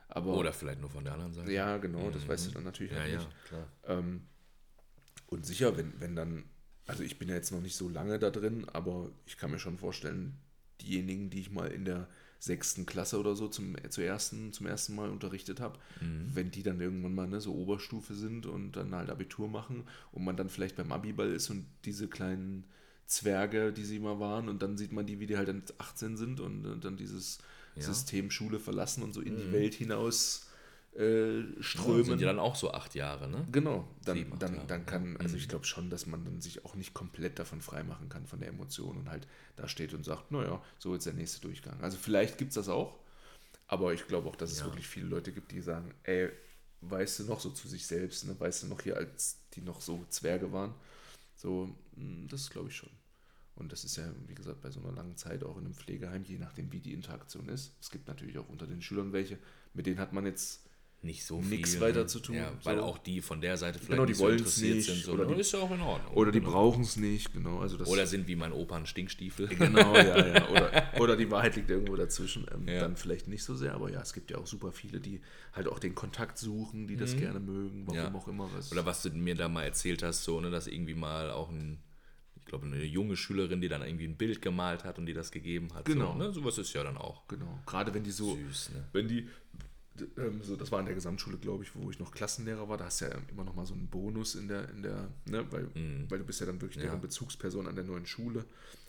[0.09, 1.53] Aber, oder vielleicht nur von der anderen Seite.
[1.53, 2.55] Ja, genau, das weißt du mhm.
[2.55, 3.24] dann natürlich ja, halt nicht.
[3.24, 3.66] Ja, klar.
[3.98, 4.22] Ähm,
[5.27, 6.45] und sicher, wenn, wenn dann,
[6.87, 9.59] also ich bin ja jetzt noch nicht so lange da drin, aber ich kann mir
[9.59, 10.37] schon vorstellen,
[10.81, 12.09] diejenigen, die ich mal in der
[12.39, 16.31] sechsten Klasse oder so zum, zum, ersten, zum ersten Mal unterrichtet habe, mhm.
[16.35, 20.25] wenn die dann irgendwann mal ne, so Oberstufe sind und dann halt Abitur machen und
[20.25, 22.65] man dann vielleicht beim Abiball ist und diese kleinen
[23.07, 26.17] Zwerge, die sie mal waren, und dann sieht man die, wie die halt dann 18
[26.17, 27.39] sind und, und dann dieses
[27.77, 27.83] ja.
[27.83, 29.39] System Schule verlassen und so in mhm.
[29.39, 30.49] die Welt hinaus
[30.96, 31.98] äh, strömen.
[31.98, 33.46] Ja, sind ja dann auch so acht Jahre, ne?
[33.50, 36.76] Genau, dann, Sieben, dann, dann kann, also ich glaube schon, dass man dann sich auch
[36.76, 39.26] nicht komplett davon freimachen kann, von der Emotion und halt
[39.57, 41.80] da steht und sagt, naja, so ist der nächste Durchgang.
[41.80, 42.98] Also vielleicht gibt es das auch,
[43.66, 44.66] aber ich glaube auch, dass es ja.
[44.66, 46.30] wirklich viele Leute gibt, die sagen, ey,
[46.83, 48.38] weißt du noch so zu sich selbst, ne?
[48.38, 50.74] weißt du noch hier, als die noch so Zwerge waren,
[51.35, 52.90] so, hm, das glaube ich schon.
[53.57, 56.24] Und das ist ja, wie gesagt, bei so einer langen Zeit auch in einem Pflegeheim,
[56.24, 57.76] je nachdem, wie die Interaktion ist.
[57.80, 59.38] Es gibt natürlich auch unter den Schülern welche,
[59.74, 60.63] mit denen hat man jetzt
[61.05, 62.07] nicht so nichts weiter ne?
[62.07, 62.37] zu tun.
[62.37, 65.05] Ja, weil auch die von der Seite vielleicht genau, die nicht so interessiert nicht, sind.
[65.05, 66.14] So, oder die, ist ja auch in Ordnung.
[66.14, 66.53] Oder die genau.
[66.53, 67.59] brauchen es nicht, genau.
[67.59, 69.49] Also das oder sind wie mein Opa ein Stinkstiefel.
[69.49, 70.49] Genau, ja, ja.
[70.51, 72.47] Oder, oder die Wahrheit liegt irgendwo dazwischen.
[72.53, 72.81] Ähm, ja.
[72.81, 75.21] Dann vielleicht nicht so sehr, aber ja, es gibt ja auch super viele, die
[75.53, 77.21] halt auch den Kontakt suchen, die das mhm.
[77.21, 78.14] gerne mögen, warum ja.
[78.14, 78.51] auch immer.
[78.55, 78.73] Was.
[78.73, 81.79] Oder was du mir da mal erzählt hast, so, ne, dass irgendwie mal auch ein
[82.37, 85.31] ich glaube, eine junge Schülerin, die dann irgendwie ein Bild gemalt hat und die das
[85.31, 85.87] gegeben hat.
[85.87, 86.12] Genau.
[86.12, 86.31] So, ne?
[86.31, 87.27] Sowas ist ja dann auch.
[87.27, 87.59] Genau.
[87.64, 88.85] Gerade wenn die so, Süß, ne?
[88.93, 89.29] wenn die
[90.42, 92.76] so, das war in der Gesamtschule, glaube ich, wo ich noch Klassenlehrer war.
[92.76, 95.46] Da hast du ja immer noch mal so einen Bonus in der, in der, ne,
[95.52, 96.11] weil, mm.
[96.11, 96.90] weil du bist ja dann wirklich ja.
[96.90, 98.44] deren Bezugsperson an der neuen Schule.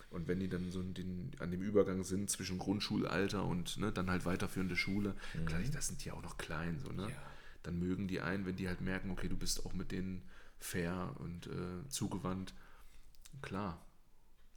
[0.10, 4.10] Und wenn die dann so den, an dem Übergang sind zwischen Grundschulalter und ne, dann
[4.10, 5.46] halt weiterführende Schule, mhm.
[5.46, 7.10] klar, das sind die auch noch klein, so, ne?
[7.10, 7.16] Ja.
[7.64, 10.22] Dann mögen die ein, wenn die halt merken, okay, du bist auch mit denen
[10.60, 12.54] fair und äh, zugewandt.
[13.42, 13.84] Klar,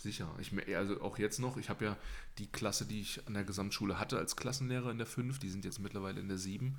[0.00, 0.32] Sicher.
[0.38, 1.96] Ich, also auch jetzt noch, ich habe ja
[2.38, 5.64] die Klasse, die ich an der Gesamtschule hatte als Klassenlehrer in der 5, die sind
[5.64, 6.78] jetzt mittlerweile in der 7.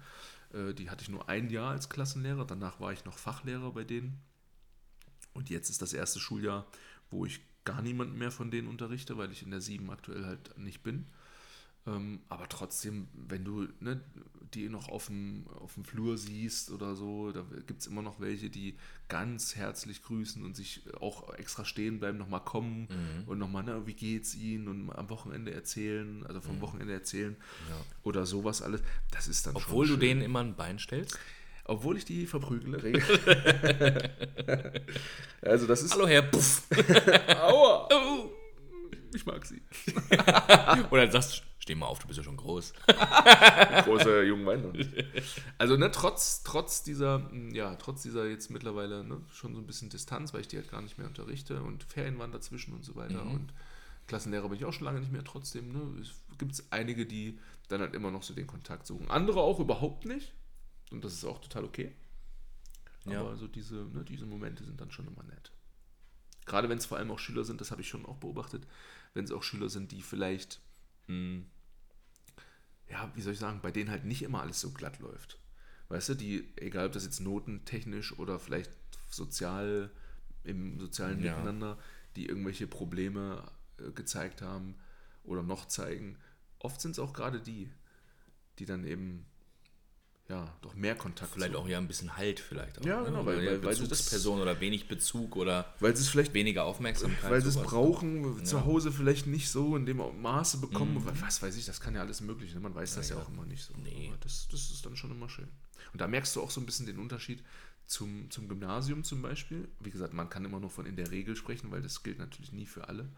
[0.53, 3.83] Äh, die hatte ich nur ein Jahr als Klassenlehrer, danach war ich noch Fachlehrer bei
[3.83, 4.21] denen.
[5.33, 6.65] Und jetzt ist das erste Schuljahr,
[7.09, 10.57] wo ich gar niemanden mehr von denen unterrichte, weil ich in der 7 aktuell halt
[10.57, 11.05] nicht bin.
[11.85, 14.01] Ähm, aber trotzdem, wenn du ne,
[14.55, 18.19] die noch auf dem, auf dem Flur siehst oder so, da gibt es immer noch
[18.19, 18.75] welche, die
[19.07, 23.27] ganz herzlich grüßen und sich auch extra stehen bleiben, nochmal kommen mhm.
[23.27, 26.61] und nochmal, ne, wie geht's ihnen und am Wochenende erzählen, also vom mhm.
[26.61, 27.35] Wochenende erzählen
[27.69, 27.75] ja.
[28.03, 28.81] oder sowas alles.
[29.11, 31.17] Das ist dann Obwohl du denen immer ein Bein stellst?
[31.65, 32.79] Obwohl ich die verprügele.
[35.41, 35.93] also das ist.
[35.93, 36.63] Hallo Herr Puff.
[37.27, 37.87] Aua.
[37.91, 38.31] Oh.
[39.13, 39.61] Ich mag sie.
[40.91, 42.73] Dann sagst du, steh mal auf, du bist ja schon groß.
[43.85, 44.73] Großer junger Mann.
[45.59, 49.89] Also, ne, trotz, trotz dieser, ja, trotz dieser jetzt mittlerweile ne, schon so ein bisschen
[49.89, 52.95] Distanz, weil ich die halt gar nicht mehr unterrichte und Ferien waren dazwischen und so
[52.95, 53.31] weiter Mhm.
[53.35, 53.53] und
[54.07, 57.81] Klassenlehrer bin ich auch schon lange nicht mehr, trotzdem, ne, es gibt einige, die dann
[57.81, 59.07] halt immer noch so den Kontakt suchen.
[59.11, 60.33] Andere auch überhaupt nicht.
[60.89, 61.93] Und das ist auch total okay.
[63.05, 63.19] Ja.
[63.19, 65.51] Aber so diese, ne, diese Momente sind dann schon immer nett.
[66.47, 68.65] Gerade wenn es vor allem auch Schüler sind, das habe ich schon auch beobachtet,
[69.13, 70.59] wenn es auch Schüler sind, die vielleicht,
[71.05, 71.43] mh,
[72.89, 75.39] ja, wie soll ich sagen, bei denen halt nicht immer alles so glatt läuft.
[75.89, 78.71] Weißt du, die, egal ob das jetzt notentechnisch oder vielleicht
[79.09, 79.91] sozial,
[80.43, 81.31] im sozialen Ja.
[81.31, 81.77] Miteinander,
[82.15, 83.43] die irgendwelche Probleme
[83.77, 84.75] äh, gezeigt haben
[85.23, 86.17] oder noch zeigen,
[86.59, 87.71] oft sind es auch gerade die,
[88.59, 89.25] die dann eben,
[90.29, 91.65] ja, doch mehr Kontakt Vielleicht suchen.
[91.65, 92.85] auch ja ein bisschen Halt vielleicht auch.
[92.85, 96.33] Ja, genau, weil- weil- weil das- Bezugsperson oder wenig Bezug oder Weil sie es vielleicht
[96.33, 97.29] weniger Aufmerksamkeit.
[97.31, 97.67] weil sie es sowas.
[97.69, 98.65] brauchen, zu Ja.
[98.65, 100.93] Hause vielleicht nicht so in dem Maße bekommen.
[100.95, 101.05] Mhm.
[101.05, 102.53] weil Was weiß ich, das kann ja alles möglich.
[102.53, 102.59] Ne?
[102.59, 103.21] Man weiß das ja, ja.
[103.23, 103.73] auch immer nicht so.
[103.83, 104.07] Nee.
[104.09, 105.47] Aber das, das ist dann schon immer schön.
[105.93, 107.43] Und da merkst du auch so ein bisschen den Unterschied
[107.87, 109.67] zum, zum Gymnasium zum Beispiel.
[109.79, 112.51] Wie gesagt, man kann immer nur von in der Regel sprechen, weil das gilt natürlich
[112.51, 113.09] nie für alle.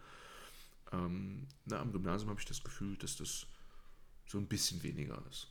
[0.92, 3.46] Ähm, na, am Gymnasium habe ich das Gefühl, dass das
[4.26, 5.48] so ein bisschen weniger ist.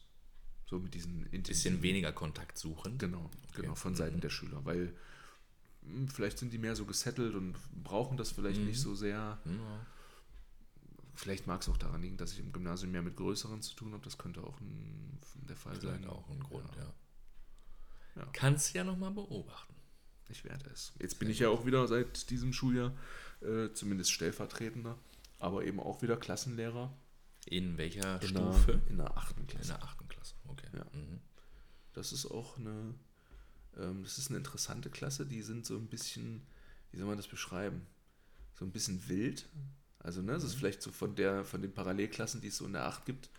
[0.71, 2.97] So mit diesen Bisschen intensiven weniger Kontakt suchen.
[2.97, 4.21] Genau, genau, von Seiten Mhm.
[4.21, 4.93] der Schüler, weil
[5.81, 8.67] mh, vielleicht sind die mehr so gesettelt und brauchen das vielleicht Mhm.
[8.67, 9.37] nicht so sehr.
[9.45, 9.85] Ja.
[11.13, 13.91] Vielleicht mag es auch daran liegen, dass ich im Gymnasium mehr mit Größeren zu tun
[13.93, 14.03] habe.
[14.05, 16.09] Das könnte auch ein, der Fall Vielleicht sein.
[16.09, 16.93] auch ein Grund, ja.
[18.15, 18.27] Ja.
[18.31, 19.75] Kannst du ja nochmal beobachten.
[20.29, 20.93] Ich werde es.
[20.99, 22.93] Jetzt bin ich ja auch wieder seit diesem Schuljahr
[23.41, 24.97] äh, zumindest stellvertretender,
[25.37, 26.93] aber eben auch wieder Klassenlehrer
[27.45, 28.77] In welcher in Stufe?
[28.77, 29.67] Der, in der achten In Klasse.
[29.73, 30.67] der achten Klasse, okay.
[30.73, 30.85] Ja.
[30.93, 31.19] Mhm.
[31.93, 32.93] Das ist auch eine,
[33.77, 35.25] ähm, das ist eine interessante Klasse.
[35.25, 36.45] Die sind so ein bisschen,
[36.91, 37.85] wie soll man das beschreiben?
[38.53, 39.49] So ein bisschen wild.
[39.99, 42.73] Also, ne, das ist vielleicht so von der, von den Parallelklassen, die es so in
[42.73, 43.29] der 8 gibt,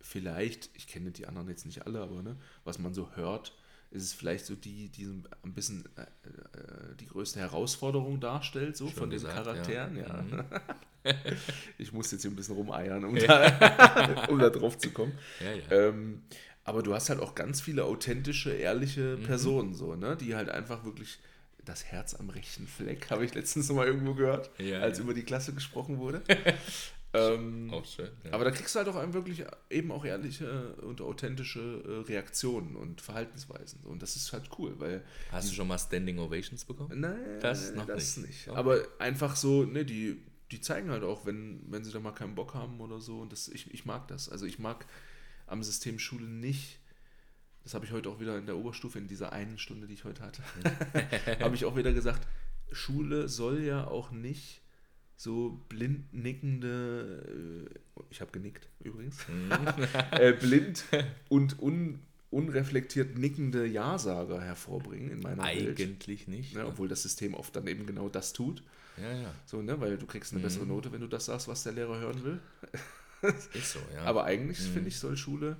[0.00, 3.56] vielleicht, ich kenne die anderen jetzt nicht alle, aber ne, was man so hört,
[3.90, 8.76] ist es vielleicht so die, die so ein bisschen äh, äh, die größte Herausforderung darstellt,
[8.76, 10.06] so Schön von den gesagt, Charakteren, ja.
[10.08, 10.22] ja.
[10.22, 10.44] Mhm.
[11.78, 15.12] ich muss jetzt hier ein bisschen rumeiern, um da, um da drauf zu kommen.
[15.40, 15.88] Ja, ja.
[15.88, 16.22] Ähm,
[16.64, 19.22] aber du hast halt auch ganz viele authentische, ehrliche Mhm.
[19.24, 20.16] Personen, so, ne?
[20.16, 21.18] Die halt einfach wirklich
[21.64, 25.22] das Herz am rechten Fleck, habe ich letztens mal irgendwo gehört, Ja, als über die
[25.22, 26.22] Klasse gesprochen wurde.
[27.14, 28.10] ähm, auch schön.
[28.24, 28.32] Ja.
[28.32, 32.76] aber da kriegst du halt auch einem wirklich eben auch ehrliche und authentische äh, Reaktionen
[32.76, 33.80] und Verhaltensweisen.
[33.84, 37.00] Und das ist halt cool, weil Hast du schon mal Standing Ovations bekommen?
[37.00, 38.28] Nein, Das das, noch das nicht.
[38.28, 38.48] nicht.
[38.48, 38.58] Okay.
[38.58, 42.34] Aber einfach so, ne, die, die zeigen halt auch, wenn, wenn sie da mal keinen
[42.34, 43.20] Bock haben oder so.
[43.20, 44.28] Und das, ich, ich mag das.
[44.28, 44.86] Also ich mag
[45.46, 46.78] am System Schule nicht,
[47.64, 50.04] das habe ich heute auch wieder in der Oberstufe, in dieser einen Stunde, die ich
[50.04, 50.42] heute hatte,
[51.40, 52.26] habe ich auch wieder gesagt,
[52.72, 54.62] Schule soll ja auch nicht
[55.16, 57.66] so blind nickende,
[57.98, 59.50] äh, ich habe genickt übrigens, Mhm.
[60.12, 60.84] äh, blind
[61.28, 61.98] und un,
[62.30, 65.80] unreflektiert nickende Ja-Sager hervorbringen in meiner Welt.
[65.80, 66.54] Eigentlich nicht.
[66.54, 66.66] Ne, ne?
[66.68, 68.62] obwohl das System oft dann eben genau das tut.
[69.00, 69.34] Ja, ja.
[69.46, 70.42] So, ne, weil du kriegst eine Mhm.
[70.44, 72.40] bessere Note, wenn du das sagst, was der Lehrer hören will.
[73.54, 74.02] Ist so, ja.
[74.04, 74.72] Aber eigentlich, Mhm.
[74.72, 75.56] finde ich, soll Schule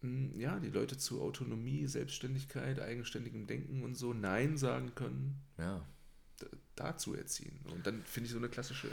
[0.00, 5.84] mh, ja, die Leute zu Autonomie, Selbstständigkeit, eigenständigem Denken und so Nein sagen können, ja.
[6.76, 7.58] dazu erziehen.
[7.72, 8.92] Und dann finde ich so eine Klasse schön.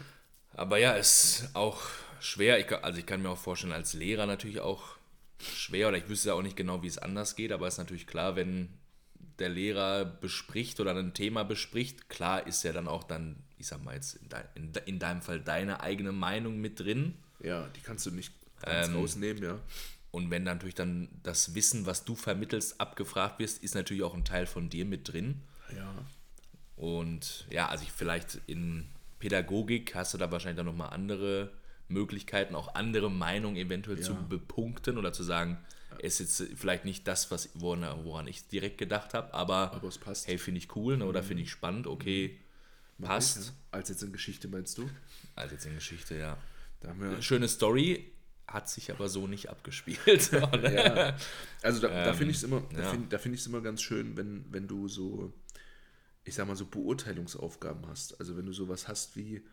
[0.53, 1.81] Aber ja, ist auch
[2.19, 2.59] schwer.
[2.59, 4.97] Ich, also ich kann mir auch vorstellen, als Lehrer natürlich auch
[5.39, 7.77] schwer, oder ich wüsste ja auch nicht genau, wie es anders geht, aber es ist
[7.79, 8.69] natürlich klar, wenn
[9.39, 13.83] der Lehrer bespricht oder ein Thema bespricht, klar ist ja dann auch dann, ich sag
[13.83, 17.15] mal jetzt in, dein, in, in deinem Fall deine eigene Meinung mit drin.
[17.41, 19.59] Ja, die kannst du nicht ganz Ähm, rausnehmen, ja.
[20.11, 24.13] Und wenn dann natürlich dann das Wissen, was du vermittelst, abgefragt wirst, ist natürlich auch
[24.13, 25.41] ein Teil von dir mit drin.
[25.75, 25.93] Ja.
[26.77, 28.85] Und ja, also ich vielleicht in
[29.19, 31.51] Pädagogik hast du da wahrscheinlich dann nochmal andere
[31.87, 34.25] Möglichkeiten, auch andere Meinungen eventuell zu Ja.
[34.29, 35.57] bepunkten oder zu sagen,
[35.99, 39.89] ist jetzt vielleicht nicht das, was, woran, woran ich direkt gedacht habe, aber, Aber
[40.25, 42.39] hey, finde ich cool ne, oder finde ich spannend, okay,
[42.97, 43.37] Mach passt.
[43.39, 43.51] ich, ja.
[43.71, 44.89] Als jetzt in Geschichte meinst du?
[45.35, 46.37] Also jetzt in Geschichte, ja.
[46.81, 48.11] Wir Schöne Story,
[48.47, 50.31] hat sich aber so nicht abgespielt.
[50.31, 50.73] ne?
[50.75, 51.17] ja.
[51.61, 52.89] Also da, da Ähm, finde ich es immer, da ja.
[52.89, 55.33] find, da find ich's immer ganz schön, wenn, wenn du so,
[56.23, 58.19] ich sag mal, so Beurteilungsaufgaben hast.
[58.19, 59.43] Also wenn du sowas hast wie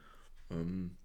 [0.50, 0.96] ähm,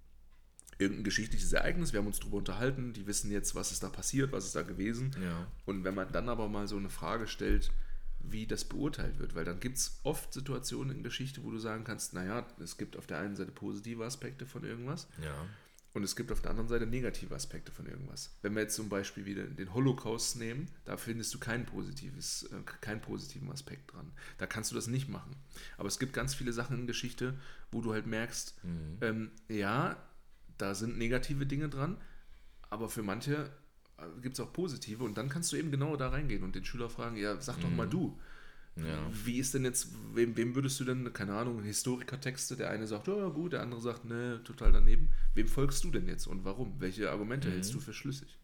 [0.79, 4.31] irgendein geschichtliches Ereignis, wir haben uns darüber unterhalten, die wissen jetzt, was ist da passiert,
[4.31, 5.15] was ist da gewesen.
[5.21, 5.47] Ja.
[5.65, 7.71] Und wenn man dann aber mal so eine Frage stellt,
[8.19, 11.83] wie das beurteilt wird, weil dann gibt es oft Situationen in Geschichte, wo du sagen
[11.83, 15.33] kannst, naja, es gibt auf der einen Seite positive Aspekte von irgendwas ja.
[15.93, 18.35] und es gibt auf der anderen Seite negative Aspekte von irgendwas.
[18.41, 22.61] Wenn wir jetzt zum Beispiel wieder den Holocaust nehmen, da findest du kein positives, äh,
[22.81, 24.11] keinen positiven Aspekt dran.
[24.39, 25.35] Da kannst du das nicht machen.
[25.77, 27.33] Aber es gibt ganz viele Sachen in Geschichte,
[27.71, 28.97] wo du halt merkst, Mhm.
[29.01, 29.95] ähm, ja,
[30.57, 31.97] da sind negative Dinge dran,
[32.69, 33.49] aber für manche
[33.97, 36.65] äh, gibt es auch positive und dann kannst du eben genau da reingehen und den
[36.65, 38.19] Schüler fragen, ja, sag doch mal du.
[38.75, 38.99] Ja.
[39.25, 43.09] Wie ist denn jetzt, wem, wem würdest du denn, keine Ahnung, Historikertexte, der eine sagt,
[43.09, 45.09] oh, ja gut, der andere sagt, ne, total daneben.
[45.33, 46.75] Wem folgst du denn jetzt und warum?
[46.79, 48.37] Welche Argumente hältst du für schlüssig?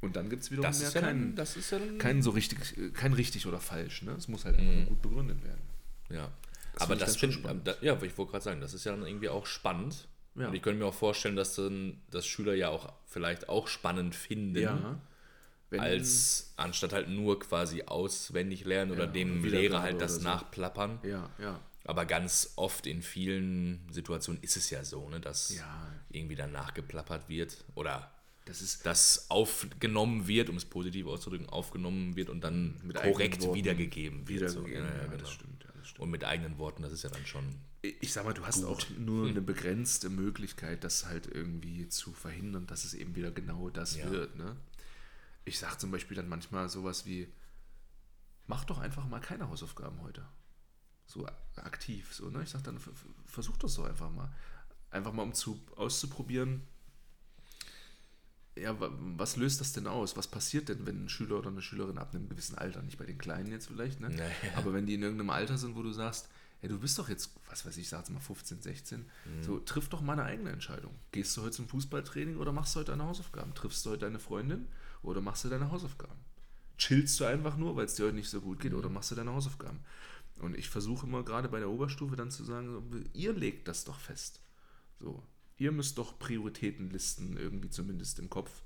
[0.00, 1.98] Und dann gibt es wiederum Das mehr ist ja keinen, dann- das ist ja dann-
[1.98, 2.58] kein so richtig,
[2.94, 4.02] kein richtig oder falsch.
[4.02, 4.10] Ne?
[4.12, 5.62] Es muss halt einfach nur gut begründet werden.
[6.10, 6.32] Ja.
[6.74, 7.66] Das Aber ich das finde spannend.
[7.68, 10.08] da, ja, ich wollte gerade sagen, das ist ja dann irgendwie auch spannend.
[10.36, 10.48] Ja.
[10.48, 14.14] Und ich könnte mir auch vorstellen, dass dann das Schüler ja auch vielleicht auch spannend
[14.14, 15.00] finden, Ja.
[15.68, 20.22] Wenn, als anstatt halt nur quasi auswendig lernen oder Ja, dem Lehrer halt das so.
[20.22, 21.00] nachplappern.
[21.02, 21.60] Ja, ja.
[21.84, 25.88] Aber ganz oft in vielen Situationen ist es ja so, ne, dass Ja.
[26.10, 28.12] irgendwie dann nachgeplappert wird oder
[28.44, 34.28] Das ist das aufgenommen wird, um es positiv auszudrücken, aufgenommen wird und dann korrekt wiedergegeben
[34.28, 34.48] wird.
[34.50, 34.60] so.
[34.66, 34.86] wiedergegeben.
[34.88, 35.16] Ja, ja, genau.
[35.16, 35.64] das stimmt.
[35.64, 36.00] Ja, das stimmt.
[36.00, 37.44] Und mit eigenen Worten, das ist ja dann schon.
[38.00, 42.66] Ich sag mal, du hast auch nur eine begrenzte Möglichkeit, das halt irgendwie zu verhindern,
[42.66, 44.10] dass es eben wieder genau das Ja.
[44.10, 44.36] wird.
[44.36, 44.56] Ne?
[45.44, 47.28] Ich sag zum Beispiel dann manchmal sowas wie,
[48.46, 50.26] mach doch einfach mal keine Hausaufgaben heute.
[51.06, 52.12] So aktiv.
[52.14, 52.42] So, ne?
[52.42, 52.78] Ich sag dann,
[53.26, 54.32] versuch das doch einfach mal.
[54.90, 56.62] Einfach mal, um zu, auszuprobieren,
[58.56, 60.16] ja, wa- was löst das denn aus?
[60.16, 63.04] Was passiert denn, wenn ein Schüler oder eine Schülerin ab einem gewissen Alter, nicht bei
[63.04, 64.08] den Kleinen jetzt vielleicht, ne?
[64.08, 64.30] Naja.
[64.56, 66.28] aber wenn die in irgendeinem Alter sind, wo du sagst,
[66.62, 69.04] ja, du bist doch jetzt, was weiß ich, sag jetzt mal 15, 16,
[69.42, 70.94] so triff doch mal eine eigene Entscheidung.
[71.12, 73.54] Gehst du heute zum Fußballtraining oder machst du heute deine Hausaufgaben?
[73.54, 74.66] Triffst du heute deine Freundin
[75.02, 76.18] oder machst du deine Hausaufgaben?
[76.78, 79.14] Chillst du einfach nur, weil es dir heute nicht so gut geht oder machst du
[79.14, 79.80] deine Hausaufgaben?
[80.40, 83.84] Und ich versuche immer gerade bei der Oberstufe dann zu sagen, so, ihr legt das
[83.84, 84.40] doch fest.
[84.98, 85.22] So,
[85.56, 88.62] ihr müsst doch Prioritätenlisten irgendwie zumindest im Kopf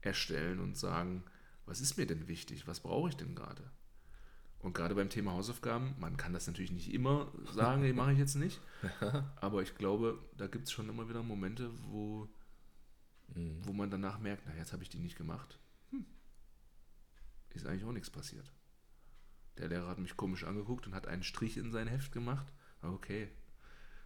[0.00, 1.24] erstellen und sagen,
[1.66, 2.66] was ist mir denn wichtig?
[2.66, 3.70] Was brauche ich denn gerade?
[4.62, 8.18] Und gerade beim Thema Hausaufgaben, man kann das natürlich nicht immer sagen, nee, mache ich
[8.18, 8.60] jetzt nicht.
[9.36, 12.28] Aber ich glaube, da gibt es schon immer wieder Momente, wo,
[13.28, 15.58] wo man danach merkt, na, jetzt habe ich die nicht gemacht.
[15.90, 16.04] Hm.
[17.54, 18.52] Ist eigentlich auch nichts passiert.
[19.56, 22.52] Der Lehrer hat mich komisch angeguckt und hat einen Strich in sein Heft gemacht.
[22.82, 23.28] Okay,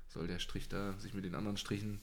[0.08, 2.00] soll der Strich da sich mit den anderen Strichen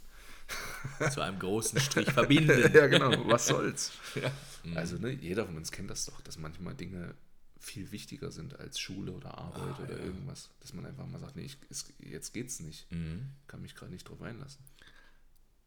[1.12, 2.70] zu einem großen Strich verbinden.
[2.74, 3.12] ja, genau.
[3.30, 3.94] Was soll's?
[4.16, 4.32] Ja.
[4.76, 7.16] Also, ne, jeder von uns kennt das doch, dass manchmal Dinge
[7.62, 10.04] viel wichtiger sind als Schule oder Arbeit Ah, oder ja.
[10.06, 10.50] irgendwas.
[10.60, 12.92] Dass man einfach mal sagt, nee, ich, es, jetzt geht's nicht.
[12.92, 13.30] Mhm.
[13.48, 14.64] Kann mich gerade nicht drauf einlassen.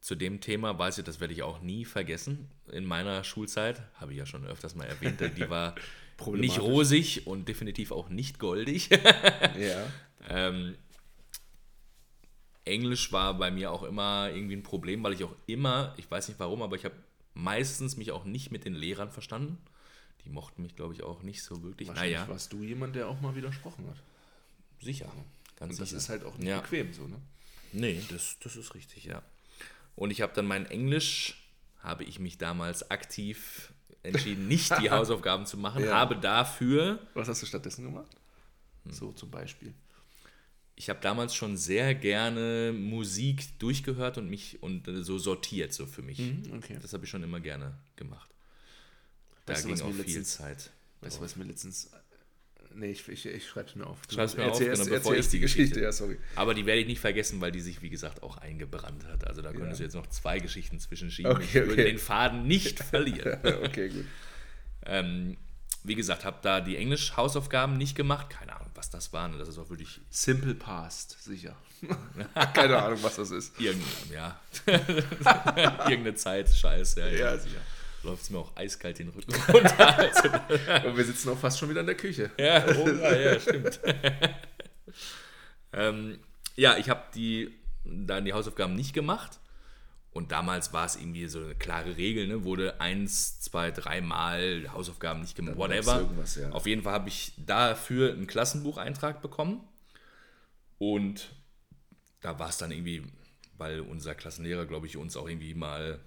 [0.00, 2.50] Zu dem Thema weiß ich, das werde ich auch nie vergessen.
[2.70, 5.74] In meiner Schulzeit, habe ich ja schon öfters mal erwähnt, die war
[6.34, 8.90] nicht rosig und definitiv auch nicht goldig.
[9.58, 9.86] Ja.
[10.28, 10.74] Ähm,
[12.64, 16.28] Englisch war bei mir auch immer irgendwie ein Problem, weil ich auch immer, ich weiß
[16.28, 16.94] nicht warum, aber ich habe
[17.34, 19.58] meistens mich auch nicht mit den Lehrern verstanden.
[20.24, 21.88] Die mochten mich, glaube ich, auch nicht so wirklich.
[21.88, 23.96] Wahrscheinlich Naja, warst du jemand, der auch mal widersprochen hat.
[24.80, 25.10] sicher.
[25.56, 25.98] Ganz Und das sicher.
[25.98, 26.60] ist halt auch nicht Ja.
[26.60, 27.20] bequem so, ne?
[27.72, 29.22] Nee, das, das ist richtig, ja.
[29.96, 31.48] Und ich habe dann mein Englisch,
[31.80, 35.94] habe ich mich damals aktiv entschieden, nicht die Hausaufgaben zu machen, Ja.
[35.94, 38.10] habe dafür, Was hast du stattdessen gemacht?
[38.84, 38.92] Hm.
[38.92, 39.72] So zum Beispiel.
[40.76, 45.86] ich habe damals schon sehr gerne Musik durchgehört und mich und äh, so sortiert, so
[45.86, 46.20] für mich.
[46.52, 46.78] okay.
[46.82, 48.33] Das habe ich schon immer gerne gemacht.
[49.46, 50.70] Da Weißt ging auch viel letztens- Zeit.
[51.00, 51.90] Weißt du, was mir letztens.
[52.76, 54.04] Nee, ich, ich, ich schreibe es mir auf.
[54.08, 56.18] Du Schreib's mir auf, genau, bevor ich die Geschichte- Ja, sorry.
[56.34, 59.26] Aber die werde ich nicht vergessen, weil die sich, wie gesagt, auch eingebrannt hat.
[59.28, 61.30] Also da könntest du jetzt noch zwei Geschichten zwischenschieben.
[61.32, 61.84] Okay, ich würde okay.
[61.84, 63.38] den Faden nicht verlieren.
[63.62, 64.04] okay, gut.
[64.86, 65.36] Ähm,
[65.84, 68.30] wie gesagt, habe da die Englisch-Hausaufgaben nicht gemacht.
[68.30, 69.38] Keine Ahnung, was das waren.
[69.38, 71.54] Das ist auch wirklich Simple Past, sicher.
[72.54, 73.60] Keine Ahnung, was das ist.
[73.60, 74.40] irgendeine, ja.
[75.88, 77.00] irgendeine Zeit, scheiße.
[77.00, 77.18] Ja, ja.
[77.18, 77.60] Ja, sicher.
[78.04, 79.98] Läuft es mir auch eiskalt den Rücken runter.
[79.98, 80.28] Also,
[80.88, 82.30] Und wir sitzen auch fast schon wieder in der Küche.
[82.38, 83.80] ja, oh, ja, ja, stimmt.
[85.72, 86.18] ähm,
[86.56, 87.50] ja, ich habe die
[87.84, 89.40] dann die Hausaufgaben nicht gemacht.
[90.12, 92.44] Und damals war es irgendwie so eine klare Regel, ne?
[92.44, 96.08] wurde eins, zwei, dreimal Hausaufgaben nicht gemacht, whatever.
[96.40, 96.50] ja.
[96.50, 99.66] Auf jeden Fall habe ich dafür einen Klassenbucheintrag bekommen.
[100.78, 101.34] Und
[102.20, 103.02] da war es dann irgendwie,
[103.58, 105.98] weil unser Klassenlehrer, glaube ich, uns auch irgendwie mal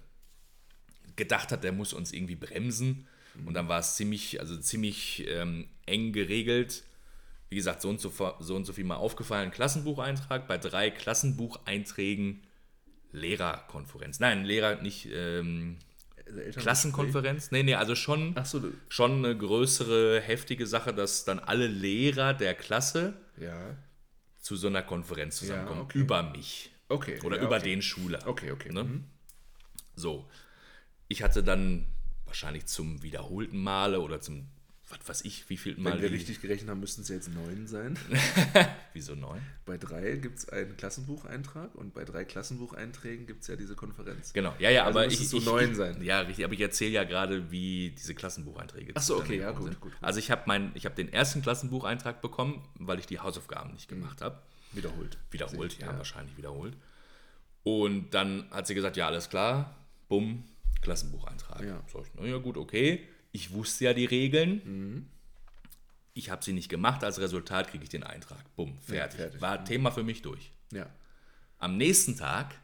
[1.18, 3.06] gedacht hat, der muss uns irgendwie bremsen.
[3.44, 6.82] Und dann war es ziemlich, also ziemlich ähm, eng geregelt.
[7.50, 10.48] Wie gesagt, so und so, so und so viel mal aufgefallen, Klassenbucheintrag.
[10.48, 12.42] Bei drei Klassenbucheinträgen
[13.12, 14.20] Lehrerkonferenz.
[14.20, 15.78] Nein, Lehrer nicht ähm,
[16.56, 17.50] Klassenkonferenz.
[17.50, 18.72] Nee, nee, also schon, du.
[18.88, 23.76] schon eine größere, heftige Sache, dass dann alle Lehrer der Klasse Ja.
[24.40, 25.82] zu so einer Konferenz zusammenkommen.
[25.82, 25.98] okay.
[25.98, 26.70] Über mich.
[26.88, 27.20] Okay.
[27.22, 27.70] Oder ja, über okay.
[27.70, 28.26] den Schüler.
[28.26, 28.72] Okay, okay.
[28.72, 28.84] Ne?
[28.84, 29.04] Mhm.
[29.94, 30.28] So.
[31.08, 31.86] Ich hatte dann
[32.26, 34.46] wahrscheinlich zum wiederholten Male oder zum
[34.90, 36.00] was weiß ich, wie viel Wenn mal.
[36.00, 37.98] wir die- richtig gerechnet haben, müssten es jetzt neun sein.
[38.94, 39.38] Wieso neun?
[39.66, 44.32] Bei drei gibt es einen Klassenbucheintrag und bei drei Klassenbucheinträgen gibt es ja diese Konferenz.
[44.32, 46.02] Genau, ja, ja, Also aber ich, es so neun sein.
[46.02, 49.72] Ja, richtig, aber ich erzähle ja gerade, wie diese Klassenbucheinträge Ach so, okay, ja, gut,
[49.72, 49.92] gut, gut.
[50.00, 50.44] Also ich habe
[50.86, 53.96] habe den ersten Klassenbucheintrag bekommen, weil ich die Hausaufgaben nicht Mhm.
[54.00, 54.40] gemacht habe.
[54.72, 55.18] Wiederholt.
[55.30, 56.74] Wiederholt, Sie- ja, wahrscheinlich wiederholt.
[57.62, 59.76] Und dann hat sie gesagt, ja, alles klar,
[60.08, 60.44] bumm,
[60.80, 61.62] Klassenbucheintrag.
[61.62, 61.82] Ja.
[61.92, 63.06] Sag ich, na ja, gut, okay.
[63.32, 64.62] Ich wusste ja die Regeln.
[64.64, 65.06] Mhm.
[66.14, 68.42] Ich habe sie nicht gemacht, als Resultat kriege ich den Eintrag.
[68.56, 69.20] Bumm, fertig.
[69.20, 69.40] fertig.
[69.40, 70.50] War Thema für mich durch.
[70.72, 70.86] Ja.
[71.58, 72.54] Am nächsten Tag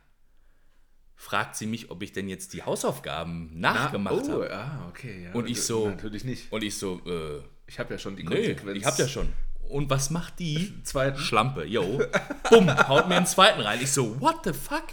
[1.16, 4.52] fragt sie mich, ob ich denn jetzt die Hausaufgaben nachgemacht oh, habe.
[4.54, 5.24] ah, okay.
[5.24, 6.50] Ja, Und ich so- Natürlich nicht.
[6.52, 8.76] Und ich so, äh, Ich habe ja schon die Konsequenz.
[8.78, 9.32] ich hab ja schon.
[9.68, 10.74] Und was macht die?
[10.82, 11.18] Zweiten.
[11.18, 12.02] Schlampe, yo.
[12.50, 13.80] Bumm, haut mir einen zweiten rein.
[13.80, 14.84] Ich so, what the fuck?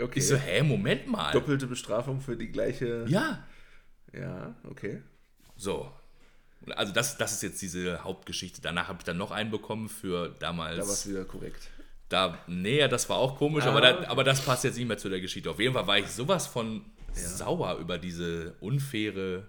[0.00, 0.18] Okay.
[0.18, 1.32] Ich so, hä, Moment mal.
[1.32, 3.04] Doppelte Bestrafung für die gleiche.
[3.08, 3.44] Ja,
[4.12, 5.02] Ja, okay.
[5.56, 5.90] so.
[6.76, 8.60] Also das, das ist jetzt diese Hauptgeschichte.
[8.60, 11.08] Danach habe ich dann noch einen bekommen für Da war es damals.
[11.08, 11.68] wieder korrekt.
[12.08, 14.06] Da, nee, das war auch komisch, Ah, aber, da, okay.
[14.06, 15.50] aber das passt jetzt nicht mehr zu der Geschichte.
[15.50, 19.46] Auf jeden Fall war ich sowas von sauer über diese unfaire,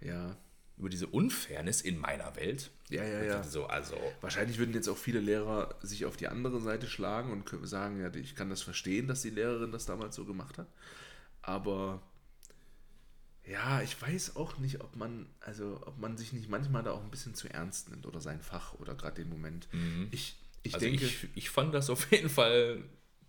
[0.00, 0.36] Ja.
[0.80, 2.70] Über diese Unfairness in meiner Welt.
[2.88, 3.42] Ja, ja, ja.
[3.44, 7.48] So, also, Wahrscheinlich würden jetzt auch viele Lehrer sich auf die andere Seite schlagen und
[7.68, 10.66] sagen, ja, ich kann das verstehen, dass die Lehrerin das damals so gemacht hat.
[11.42, 12.00] Aber
[13.46, 17.02] ja, ich weiß auch nicht, ob man, also ob man sich nicht manchmal da auch
[17.04, 19.68] ein bisschen zu ernst nimmt oder sein Fach oder gerade den Moment.
[20.10, 22.82] Ich, ich also denke, ich, ich fand das auf jeden Fall,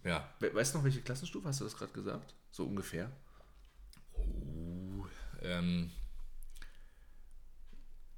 [0.06, 2.34] ja, we- weißt du noch, welche Klassenstufe hast du das gerade gesagt?
[2.52, 3.12] So ungefähr.
[5.42, 5.92] ähm,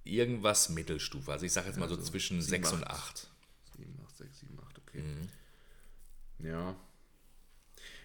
[0.03, 1.31] irgendwas Mittelstufe.
[1.31, 3.29] Also ich sage jetzt mal so Also zwischen sieben, 6 und acht.
[3.73, 3.77] 8.
[3.77, 5.01] 7, 8, 6, 7, 8, okay.
[5.01, 6.45] Mhm.
[6.45, 6.75] Ja.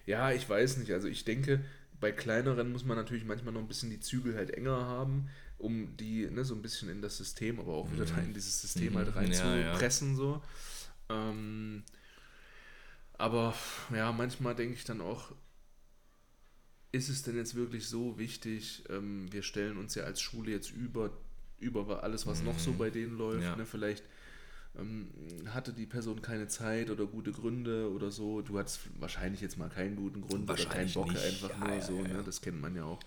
[0.07, 0.92] Ja, ich weiß nicht.
[0.92, 1.64] Also ich denke,
[2.01, 5.28] bei kleineren muss man natürlich manchmal noch ein bisschen die Zügel halt enger haben,
[5.59, 8.61] um die ne, so ein bisschen in das System, aber auch wieder da in dieses
[8.61, 9.32] System halt rein Mhm.
[9.34, 9.90] Ja, ja.
[9.90, 10.42] So.
[11.09, 11.82] Ähm,
[13.14, 13.55] aber
[13.92, 15.32] ja, manchmal denke ich dann auch,
[16.92, 18.84] ist es denn jetzt wirklich so wichtig?
[18.88, 21.11] Ähm, wir stellen uns ja als Schule jetzt über,
[21.61, 23.38] über alles, was noch so bei denen läuft.
[23.40, 23.44] Mhm.
[23.44, 23.56] Ja.
[23.56, 23.66] Ne?
[23.66, 24.04] Vielleicht
[24.78, 25.09] ähm,
[25.52, 28.42] hatte die Person keine Zeit oder gute Gründe oder so.
[28.42, 31.24] Du hattest wahrscheinlich jetzt mal keinen guten Grund oder keinen Wahrscheinlich Bock nicht.
[31.24, 32.00] einfach Ja, nur ja, so.
[32.02, 32.22] Ne?
[32.24, 33.00] Das kennt man ja auch.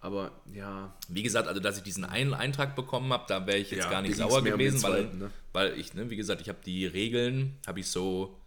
[0.00, 3.70] Aber ja, Wie gesagt, also dass ich diesen einen Eintrag bekommen habe, da wäre ich
[3.70, 5.30] jetzt Ja, gar nicht sauer gewesen, weil, zweiten, ne?
[5.54, 8.38] weil ich, ne, wie gesagt, ich habe die Regeln, habe ich so,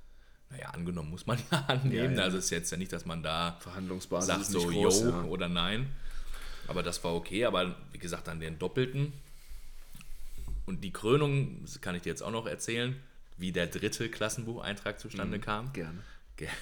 [0.51, 2.11] naja, angenommen muss man ja annehmen.
[2.13, 2.23] Ja, ja.
[2.25, 5.01] Also es ist jetzt ja nicht, dass man da Verhandlungsbasis sagt so, groß.
[5.01, 5.23] yo ja.
[5.23, 5.88] oder nein.
[6.67, 9.13] Aber das war okay, aber wie gesagt, dann den Doppelten.
[10.68, 12.95] Und die Krönung, das kann ich dir jetzt auch noch erzählen,
[13.38, 15.74] wie der dritte Klassenbucheintrag zustande kam.
[15.74, 16.03] Gerne.
[16.36, 16.53] Gerne.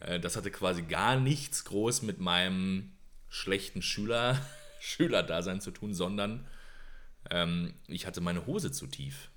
[0.00, 2.92] Äh, Das hatte quasi gar nichts groß mit meinem
[3.28, 4.40] schlechten Schüler,
[4.80, 6.46] Schülerdasein zu tun, sondern
[7.30, 9.28] ähm, ich hatte meine Hose zu tief.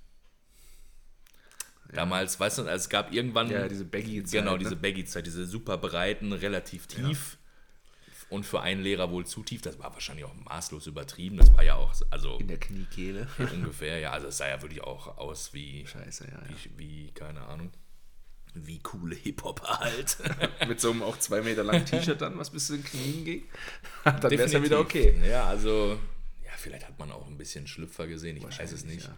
[1.92, 3.48] Damals, weißt du, es gab irgendwann.
[3.48, 4.58] Ja, diese Baggy-Zeit, Genau, ne?
[4.58, 7.38] diese Baggy-Zeit, diese super breiten, relativ tief.
[8.28, 9.62] Und für einen Lehrer wohl zu tief.
[9.62, 11.36] Das war wahrscheinlich auch maßlos übertrieben.
[11.36, 13.28] Das war ja auch, also In der Kniekehle.
[13.38, 14.10] ungefähr, ja.
[14.10, 16.48] Also es sah ja wirklich auch aus wie, Scheiße, ja, ja.
[16.48, 17.70] wie, wie keine Ahnung,
[18.54, 20.16] wie coole Hip-Hopper halt.
[20.68, 23.42] Mit so einem auch zwei Meter langen T-Shirt dann, was bis zu den Knien ging.
[24.04, 25.14] dann wäre es ja wieder okay.
[25.28, 25.98] Ja, also,
[26.44, 29.04] ja, vielleicht hat man auch ein bisschen Schlüpfer gesehen, ich weiß es nicht.
[29.04, 29.16] ja.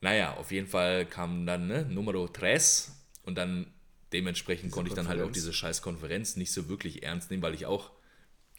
[0.00, 3.72] Naja, auf jeden Fall kam dann ne, Numero tres und dann
[4.12, 5.44] dementsprechend konnte ich dann halt auch Konferenz.
[5.44, 7.90] diese scheiß Konferenz nicht so wirklich ernst nehmen, weil ich auch,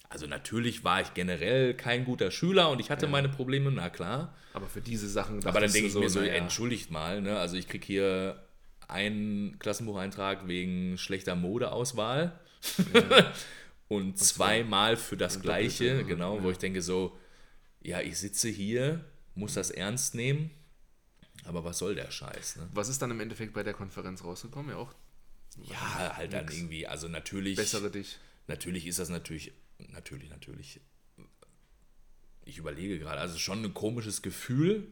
[0.10, 4.36] also natürlich war ich generell kein guter Schüler und ich hatte meine Probleme, na klar.
[4.54, 5.46] Aber für diese Sachen.
[5.46, 7.38] Aber dann denke ich mir so, naja, entschuldigt mal, ne?
[7.40, 8.42] also ich kriege hier
[8.88, 12.40] einen Klassenbucheintrag wegen schlechter Modeauswahl
[13.88, 17.18] und zweimal für das Gleiche, Doppelte, genau, wo ich denke so,
[17.82, 19.04] ja, ich sitze hier,
[19.34, 20.52] muss das ernst nehmen,
[21.46, 22.70] aber was soll der Scheiß, ne?
[22.74, 24.72] Was ist dann im Endeffekt bei der Konferenz rausgekommen?
[24.72, 24.94] Ja, auch
[25.64, 28.18] Ja, halt dann irgendwie, also natürlich, bessere dich.
[28.48, 30.82] natürlich ist das natürlich, natürlich, natürlich,
[32.46, 34.88] ich überlege gerade, also schon ein komisches Gefühl,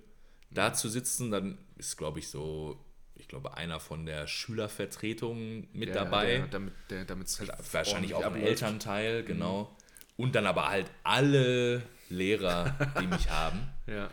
[0.49, 2.83] da zu sitzen, dann ist, glaube ich, so,
[3.15, 6.37] ich glaube, einer von der Schülervertretung mit Ja, dabei.
[6.37, 8.43] Der, damit der, damit's halt wahrscheinlich auch ein abläuft.
[8.43, 8.47] Mhm.
[8.49, 9.75] Elternteil, genau.
[10.17, 13.59] Und dann aber halt alle Lehrer, die mich haben.
[13.85, 14.09] Ja.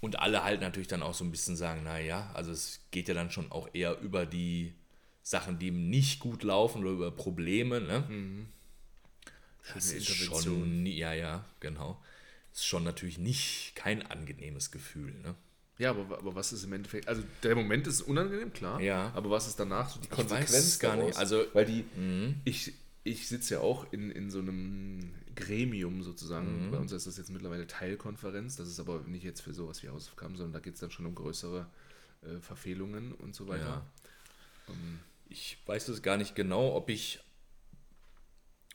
[0.00, 3.14] Und alle halt natürlich dann auch so ein bisschen sagen, naja, also es geht ja
[3.14, 4.74] dann schon auch eher über die
[5.22, 8.04] Sachen, die nicht gut laufen oder über Probleme, ne?
[9.72, 10.42] Das ist Mhm.
[10.42, 12.02] Schon, ja, ja, genau.
[12.52, 15.34] Ist schon natürlich nicht kein angenehmes Gefühl, ne?
[15.78, 17.08] Ja, aber, aber was ist im Endeffekt?
[17.08, 18.80] Also der Moment ist unangenehm, klar.
[18.80, 19.10] Ja.
[19.14, 21.14] Aber was ist danach so die weiß Konsequenz es gar nicht.
[21.16, 21.16] daraus?
[21.16, 21.84] Also- weil die,
[22.44, 26.66] ich, ich sitze ja auch in, in so einem Gremium sozusagen.
[26.66, 26.70] Mhm.
[26.70, 28.54] Bei uns ist das jetzt mittlerweile Teilkonferenz.
[28.54, 31.06] Das ist aber nicht jetzt für sowas wie Hausaufgaben, sondern da geht es dann schon
[31.06, 31.66] um größere
[32.22, 33.64] äh, Verfehlungen und so weiter.
[33.66, 33.86] Ja.
[34.68, 37.18] Um, ähm, ich weiß es gar nicht genau, ob ich,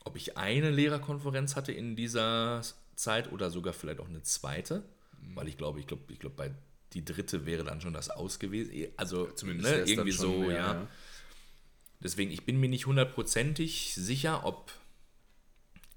[0.04, 2.62] ob ich eine Lehrerkonferenz hatte in dieser
[2.96, 4.84] Zeit oder sogar vielleicht auch eine zweite.
[5.20, 5.36] Mhm.
[5.36, 6.50] Weil ich glaube, ich glaube, ich glaube, bei
[6.92, 8.88] die dritte wäre dann schon das aus gewesen.
[8.96, 10.74] Also zumindest ne, irgendwie so, mehr, ja.
[10.74, 10.88] ja.
[12.00, 14.72] Deswegen, ich bin mir nicht hundertprozentig sicher, ob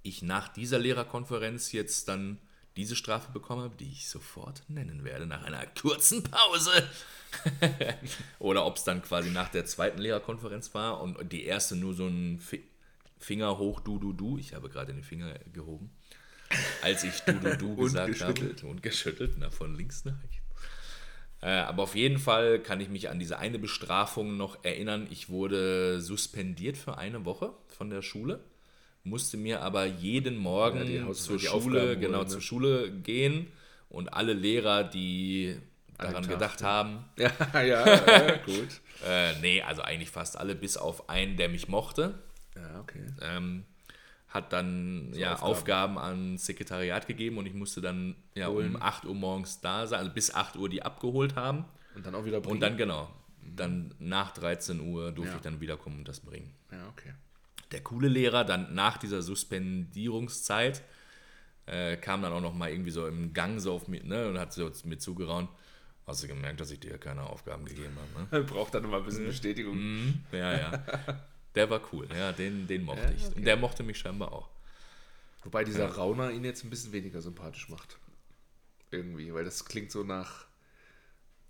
[0.03, 2.37] ich nach dieser Lehrerkonferenz jetzt dann
[2.75, 6.71] diese Strafe bekomme, die ich sofort nennen werde, nach einer kurzen Pause.
[8.39, 12.07] Oder ob es dann quasi nach der zweiten Lehrerkonferenz war und die erste nur so
[12.07, 12.39] ein
[13.24, 14.38] Finger hoch, du, du, du.
[14.38, 15.91] Ich habe gerade den Finger gehoben,
[16.82, 18.55] als ich du, du, du gesagt habe.
[18.63, 20.43] Und geschüttelt, na, von links nach rechts.
[21.41, 25.07] Äh, aber auf jeden Fall kann ich mich an diese eine Bestrafung noch erinnern.
[25.09, 28.39] Ich wurde suspendiert für eine Woche von der Schule,
[29.03, 32.28] musste mir aber jeden Morgen ja, zur Schule, genau ne?
[32.28, 33.47] zur Schule gehen
[33.89, 35.57] und alle Lehrer, die
[35.97, 37.05] daran gedacht haben.
[37.17, 38.82] Ja, ja, ja gut.
[39.05, 42.19] äh, nee, also eigentlich fast alle, bis auf einen, der mich mochte.
[42.55, 43.05] Ja, okay.
[43.21, 43.65] Ähm,
[44.33, 45.97] hat dann so ja, Aufgaben.
[45.97, 49.99] Aufgaben ans Sekretariat gegeben und ich musste dann ja, um 8 Uhr morgens da sein,
[49.99, 51.65] also bis 8 Uhr die abgeholt haben.
[51.95, 52.55] Und dann auch wieder bringen?
[52.55, 53.55] Und dann, genau, mhm.
[53.55, 55.37] dann nach 13 Uhr durfte ja.
[55.37, 56.51] ich dann wiederkommen und das bringen.
[56.71, 57.13] Ja, okay.
[57.71, 60.83] Der coole Lehrer, dann nach dieser Suspendierungszeit,
[61.65, 64.39] äh, kam dann auch noch mal irgendwie so im Gang so auf mich ne, und
[64.39, 65.49] hat so mit zugeraunt.
[66.05, 68.37] Hast du gemerkt, dass ich dir keine Aufgaben gegeben habe?
[68.37, 68.43] Ne?
[68.49, 69.77] Braucht dann immer ein bisschen Bestätigung.
[69.77, 70.83] Mhm, ja, ja.
[71.55, 73.25] Der war cool, ja, den, den mochte ja, ich.
[73.25, 73.35] Okay.
[73.35, 74.49] Und der mochte mich scheinbar auch.
[75.43, 75.91] Wobei dieser ja.
[75.91, 77.97] Rauner ihn jetzt ein bisschen weniger sympathisch macht.
[78.91, 80.45] Irgendwie, weil das klingt so nach.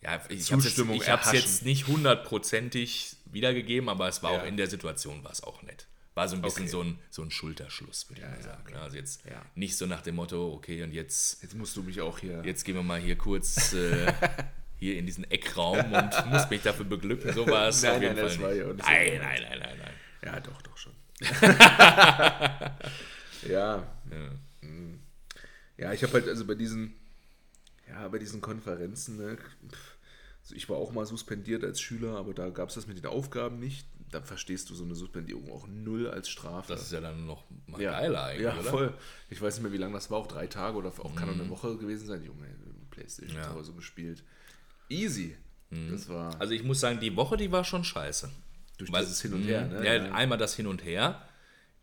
[0.02, 4.42] Ja, ich habe es jetzt nicht hundertprozentig wiedergegeben, aber es war ja.
[4.42, 5.88] auch in der Situation war es auch nett.
[6.14, 6.72] War so ein bisschen okay.
[6.72, 8.64] so, ein, so ein Schulterschluss, würde ich mal sagen.
[8.68, 8.76] Okay.
[8.76, 9.24] Also jetzt
[9.56, 11.42] nicht so nach dem Motto, okay, und jetzt.
[11.42, 12.44] Jetzt musst du mich auch hier.
[12.46, 14.14] Jetzt gehen wir mal hier kurz äh,
[14.84, 17.34] hier in diesen Eckraum und muss mich dafür beglücken.
[17.34, 18.56] So war es nein, auf jeden nein, Fall.
[18.58, 19.94] Nein, nein, nein, nein, nein.
[20.24, 20.94] Ja, doch, doch schon.
[23.50, 23.88] ja.
[24.12, 24.32] Ja,
[24.62, 25.00] hm.
[25.78, 26.94] ja ich habe halt also bei diesen,
[27.88, 29.38] ja, bei diesen Konferenzen, ne,
[30.42, 33.06] also ich war auch mal suspendiert als Schüler, aber da gab es das mit den
[33.06, 33.88] Aufgaben nicht.
[34.12, 36.72] Da verstehst du so eine Suspendierung auch null als Strafe.
[36.72, 37.92] Das ist ja dann noch mal ja.
[37.92, 38.70] geiler eigentlich, ja, oder?
[38.70, 38.94] voll.
[39.30, 41.34] Ich weiß nicht mehr, wie lange das war, auch drei Tage oder auch kann auch
[41.34, 41.50] eine mhm.
[41.50, 42.24] Woche gewesen sein.
[42.24, 42.46] Junge,
[42.92, 43.44] Playstation ja.
[43.44, 44.24] zu Hause gespielt.
[44.90, 45.36] Easy.
[45.70, 45.92] Mhm.
[45.92, 46.40] Das war.
[46.40, 48.30] Also ich muss sagen, die Woche, die war schon scheiße.
[48.78, 49.86] Durch Weil, dieses Hin und Her, ne?
[49.86, 51.22] Ja, ja, einmal das Hin und Her.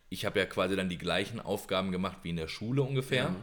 [0.09, 3.23] Ich habe ja quasi dann die gleichen Aufgaben gemacht wie in der Schule ungefähr.
[3.23, 3.35] Ja.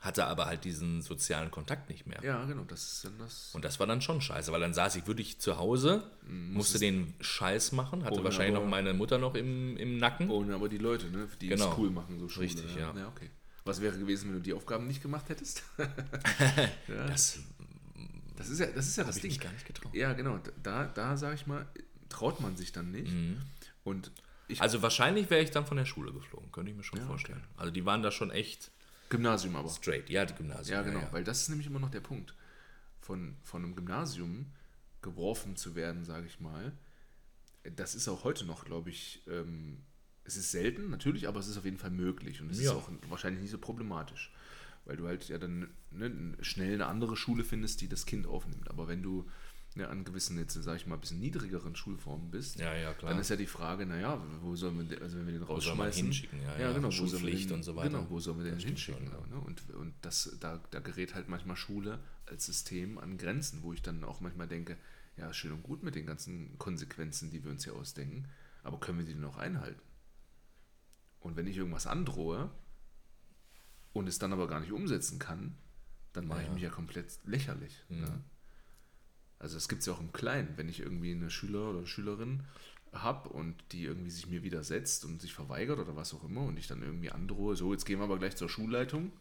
[0.00, 2.22] Hatte aber halt diesen sozialen Kontakt nicht mehr.
[2.22, 3.50] Ja, genau, das ist dann das.
[3.52, 6.78] Und das war dann schon scheiße, weil dann saß ich wirklich zu Hause, mhm, musste
[6.78, 10.30] den Scheiß machen, hatte wahrscheinlich noch meine Mutter noch im, im Nacken.
[10.30, 11.72] Ohne aber die Leute, ne, die genau.
[11.72, 12.46] es cool machen, so Schule.
[12.46, 12.94] Richtig, ja.
[12.96, 13.08] ja.
[13.08, 13.28] okay.
[13.64, 15.64] Was wäre gewesen, wenn du die Aufgaben nicht gemacht hättest?
[15.78, 17.06] ja.
[17.08, 17.40] Das
[18.38, 19.30] das ist ja das, ist ja das Ding.
[19.30, 19.92] Ich gar nicht getraut.
[19.94, 20.40] Ja, genau.
[20.62, 21.66] Da, da sage ich mal,
[22.08, 23.12] traut man sich dann nicht.
[23.12, 23.38] Mhm.
[23.82, 24.12] Und
[24.46, 27.06] ich, also wahrscheinlich wäre ich dann von der Schule geflogen, könnte ich mir schon ja,
[27.06, 27.38] vorstellen.
[27.38, 27.54] Okay.
[27.56, 28.70] Also die waren da schon echt.
[29.10, 29.68] Gymnasium aber.
[29.68, 30.76] Straight, ja, die Gymnasium.
[30.76, 31.12] Ja, genau, ja, ja.
[31.12, 32.34] weil das ist nämlich immer noch der Punkt.
[33.00, 34.52] Von, von einem Gymnasium
[35.00, 36.72] geworfen zu werden, sage ich mal,
[37.74, 39.78] das ist auch heute noch, glaube ich, ähm,
[40.24, 42.90] es ist selten, natürlich, aber es ist auf jeden Fall möglich und es ist auch
[43.08, 44.30] wahrscheinlich nicht so problematisch
[44.88, 48.70] weil du halt ja dann ne, schnell eine andere Schule findest, die das Kind aufnimmt.
[48.70, 49.28] Aber wenn du
[49.76, 53.18] ne, an gewissen, jetzt sage ich mal, ein bisschen niedrigeren Schulformen bist, ja, ja, dann
[53.18, 56.40] ist ja die Frage, naja, wo sollen wir, den, also wenn wir den rausschmeißen, hinschicken,
[56.42, 57.98] ja, ja, genau, Schulpflicht und so weiter.
[57.98, 59.10] Genau, wo sollen wir den hinschicken?
[59.10, 59.40] Schon, ne?
[59.44, 63.82] Und, und das, da, da gerät halt manchmal Schule als System an Grenzen, wo ich
[63.82, 64.78] dann auch manchmal denke,
[65.18, 68.26] ja, schön und gut mit den ganzen Konsequenzen, die wir uns hier ausdenken,
[68.62, 69.82] aber können wir die auch einhalten?
[71.20, 72.50] Und wenn ich irgendwas androhe,
[73.92, 75.56] und es dann aber gar nicht umsetzen kann,
[76.12, 76.46] dann mache ja.
[76.46, 77.84] ich mich ja komplett lächerlich.
[77.88, 78.00] Mhm.
[78.00, 78.20] Ne?
[79.38, 82.44] Also das gibt es ja auch im Kleinen, wenn ich irgendwie eine Schüler oder Schülerin
[82.92, 86.58] habe und die irgendwie sich mir widersetzt und sich verweigert oder was auch immer und
[86.58, 89.12] ich dann irgendwie androhe, so jetzt gehen wir aber gleich zur Schulleitung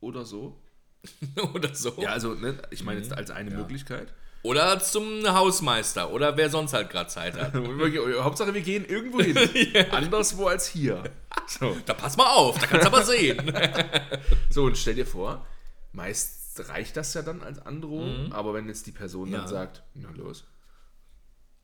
[0.00, 0.60] oder so.
[1.54, 1.94] oder so.
[2.00, 3.18] Ja, also ne, ich meine jetzt mhm.
[3.18, 3.58] als eine ja.
[3.58, 4.12] Möglichkeit.
[4.42, 7.54] Oder zum Hausmeister oder wer sonst halt gerade Zeit hat.
[8.20, 9.36] Hauptsache, wir gehen irgendwo hin.
[9.74, 9.88] ja.
[9.88, 11.02] Anderswo als hier.
[11.46, 11.76] So.
[11.86, 13.52] Da pass mal auf, da kannst du aber sehen.
[14.50, 15.46] so, und stell dir vor,
[15.92, 18.32] meist reicht das ja dann als Androhung, mhm.
[18.32, 19.38] aber wenn jetzt die Person ja.
[19.38, 20.44] dann sagt, na los,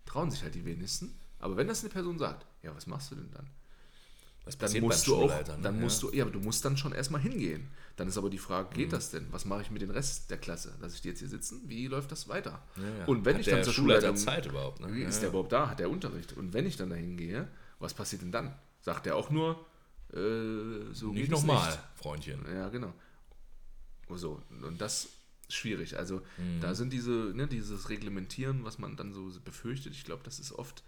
[0.04, 1.18] trauen sich halt die wenigsten.
[1.38, 3.48] Aber wenn das eine Person sagt, ja, was machst du denn dann?
[4.44, 5.58] Was dann musst du auch, ne?
[5.62, 6.10] dann musst ja.
[6.10, 7.70] du, ja, aber du musst dann schon erstmal hingehen.
[7.94, 8.92] Dann ist aber die Frage, geht mhm.
[8.92, 9.26] das denn?
[9.30, 10.74] Was mache ich mit dem Rest der Klasse?
[10.80, 11.62] Lasse ich die jetzt hier sitzen?
[11.66, 12.60] Wie läuft das weiter?
[12.76, 13.04] Ja, ja.
[13.06, 15.04] Und wenn Hat ich dann zur Schulleitung Zeit überhaupt, ne?
[15.04, 15.68] ist der überhaupt da?
[15.70, 16.32] Hat der Unterricht?
[16.32, 17.46] Und wenn ich dann dahin gehe,
[17.78, 18.54] was passiert denn dann?
[18.80, 19.64] Sagt er auch nur,
[20.12, 22.44] äh, so Nicht nochmal, Freundchen.
[22.52, 22.92] Ja, genau.
[24.14, 25.04] So, und das
[25.48, 25.96] ist schwierig.
[25.96, 26.22] Also
[26.60, 30.52] da sind diese, ne, dieses Reglementieren, was man dann so befürchtet, ich glaube, das ist
[30.52, 30.82] oft,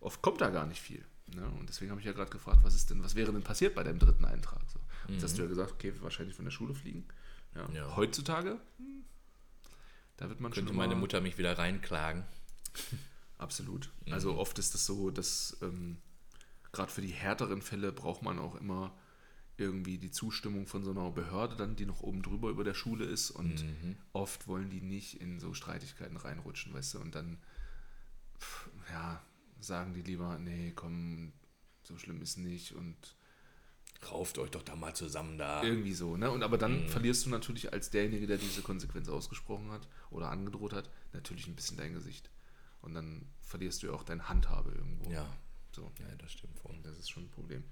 [0.00, 1.04] oft kommt da gar nicht viel.
[1.34, 1.44] Ne?
[1.58, 3.82] Und deswegen habe ich ja gerade gefragt, was ist denn, was wäre denn passiert bei
[3.82, 4.62] deinem dritten Eintrag?
[4.72, 4.78] So.
[5.12, 7.06] Jetzt hast du ja gesagt, okay, wahrscheinlich von der Schule fliegen.
[7.54, 7.68] Ja.
[7.72, 7.96] Ja.
[7.96, 9.04] Heutzutage, hm,
[10.16, 12.24] da wird man Könnte schon meine immer- Mutter mich wieder reinklagen.
[13.38, 13.90] Absolut.
[14.10, 15.98] Also oft ist es so, dass ähm,
[16.72, 18.96] gerade für die härteren Fälle braucht man auch immer
[19.56, 23.04] irgendwie die Zustimmung von so einer Behörde dann, die noch oben drüber über der Schule
[23.04, 23.64] ist und
[24.12, 27.38] oft wollen die nicht in so Streitigkeiten reinrutschen, weißt du, und dann
[28.38, 29.20] pff, ja,
[29.58, 31.32] sagen die lieber, nee, komm,
[31.82, 33.16] so schlimm ist nicht und
[34.12, 35.62] Rauft euch doch da mal zusammen da.
[35.62, 36.30] irgendwie so, ne?
[36.30, 40.72] Und aber dann verlierst du natürlich als derjenige, der diese Konsequenz ausgesprochen hat oder angedroht
[40.72, 42.30] hat, natürlich ein bisschen dein Gesicht.
[42.80, 45.10] Und dann verlierst du ja auch deine Handhabe irgendwo.
[45.10, 45.26] Ja,
[45.72, 45.90] So.
[45.98, 46.76] ja, das stimmt voll.
[46.82, 47.64] Das ist schon ein Problem.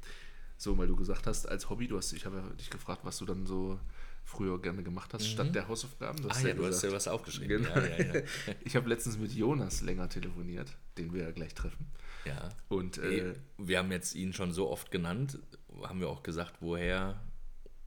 [0.59, 3.19] So, weil du gesagt hast, als Hobby, du hast, ich habe ja dich gefragt, was
[3.19, 3.79] du dann so
[4.25, 6.21] früher gerne gemacht hast, statt der Hausaufgaben.
[6.21, 7.63] Du Ah ja, du hast ja was aufgeschrieben.
[7.63, 7.77] Genau.
[7.77, 8.23] Ja, ja, ja.
[8.65, 11.87] Ich habe letztens mit Jonas länger telefoniert, den wir ja gleich treffen.
[12.25, 12.49] ja.
[12.69, 15.39] Und äh, Wir haben jetzt ihn schon so oft genannt,
[15.83, 17.21] haben wir auch gesagt, woher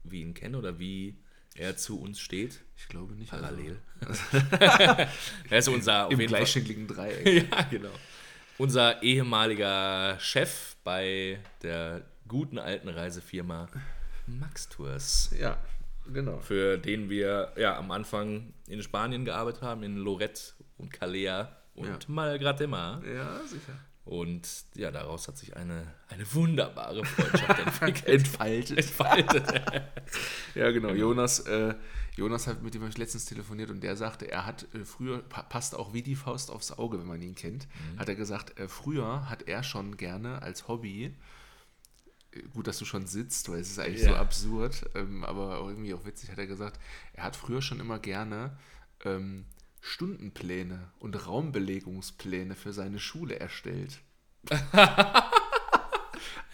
[0.04, 1.18] wir ihn kennen oder wie
[1.56, 2.60] er zu uns steht.
[2.76, 3.30] ich glaube nicht.
[3.30, 3.78] Parallel.
[4.60, 5.08] er
[5.50, 7.50] ist unser, Im gleichschenkligen Dreieck.
[7.50, 7.90] ja, genau.
[8.60, 13.68] Unser ehemaliger Chef bei der guten alten Reisefirma
[14.26, 15.56] Max Tours, ja,
[16.12, 16.40] genau.
[16.40, 20.42] für den wir ja am Anfang in Spanien gearbeitet haben, in Lorette
[20.76, 21.98] und Calea und Ja.
[22.08, 23.02] Malgrat de Mar.
[23.02, 23.72] Ja, sicher.
[24.04, 28.08] Und ja, daraus hat sich eine, eine wunderbare Freundschaft entwickelt.
[28.08, 28.76] Entfaltet.
[28.76, 29.62] Entfaltet.
[30.54, 30.90] Ja, genau.
[30.90, 31.74] Jonas, äh,
[32.16, 35.22] Jonas hat mit dem habe ich letztens telefoniert und der sagte, er hat äh, früher,
[35.22, 37.66] pa passt auch wie die Faust aufs Auge, wenn man ihn kennt,
[37.98, 41.14] hat er gesagt, äh, früher hat er schon gerne als Hobby,
[42.32, 44.20] äh, gut, dass du schon sitzt, weil es ist eigentlich so Ja.
[44.20, 46.78] absurd, ähm, aber irgendwie auch witzig, hat er gesagt,
[47.14, 48.56] er hat früher schon immer gerne
[49.04, 49.46] ähm,
[49.80, 54.00] Stundenpläne und Raumbelegungspläne für seine Schule erstellt.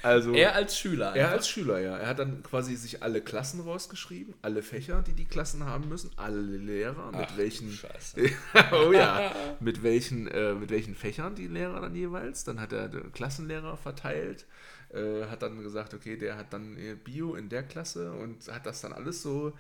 [0.07, 1.15] also Er als Schüler.
[1.15, 1.37] er einfach.
[1.39, 1.97] als Schüler, ja.
[1.99, 6.11] Er hat dann quasi sich alle Klassen rausgeschrieben, alle Fächer, die die Klassen haben müssen,
[6.17, 8.21] alle Lehrer, mit Ach, welchen, Scheiße.
[8.73, 12.45] oh ja, mit welchen, äh, mit welchen Fächern die Lehrer dann jeweils.
[12.45, 14.47] Dann hat er den Klassenlehrer verteilt,
[14.95, 18.81] äh, hat dann gesagt, okay, der hat dann Bio in der Klasse und hat das
[18.81, 19.53] dann alles so.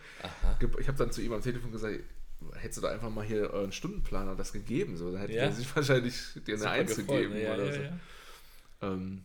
[0.60, 1.98] ge- Ich habe dann zu ihm am Telefon gesagt,
[2.54, 5.44] hättest du da einfach mal hier euren Stundenplaner das gegeben, so, dann hätte Ja.
[5.44, 6.14] er sich wahrscheinlich
[6.46, 7.80] dir eine Eins gegeben ja, oder ja, so.
[7.80, 7.92] ja.
[8.82, 9.22] Ähm,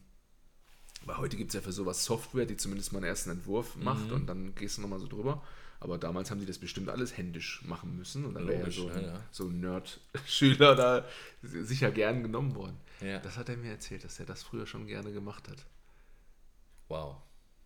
[1.06, 3.84] weil heute gibt es ja für sowas Software, die zumindest mal einen ersten Entwurf Mhm.
[3.84, 5.44] macht und dann gehst du nochmal so drüber.
[5.80, 8.88] Aber damals haben die das bestimmt alles händisch machen müssen und dann wäre ja so
[8.88, 9.24] ein, ja, ja.
[9.32, 11.06] so ein Nerd-Schüler da
[11.42, 12.78] sicher gern genommen worden.
[13.02, 13.18] Ja.
[13.20, 15.66] Das hat er mir erzählt, dass er das früher schon gerne gemacht hat.
[16.88, 17.18] Wow.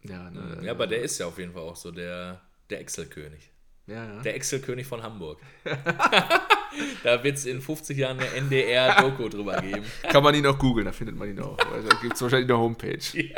[0.04, 3.52] Ja, ne, Ja, aber der ist ja auf jeden Fall auch so der, der Excel-König.
[3.88, 4.22] Ja, ja.
[4.22, 5.40] Der Excel-König von Hamburg.
[7.04, 9.86] da wird es in 50 Jahren eine NDR-Doku drüber geben.
[10.04, 11.58] Kann man ihn auch googeln, da findet man ihn auch.
[11.72, 12.98] Also, da gibt es wahrscheinlich eine Homepage.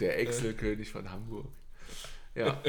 [0.00, 1.46] Der Excel-König von Hamburg.
[2.46, 2.62] Ja,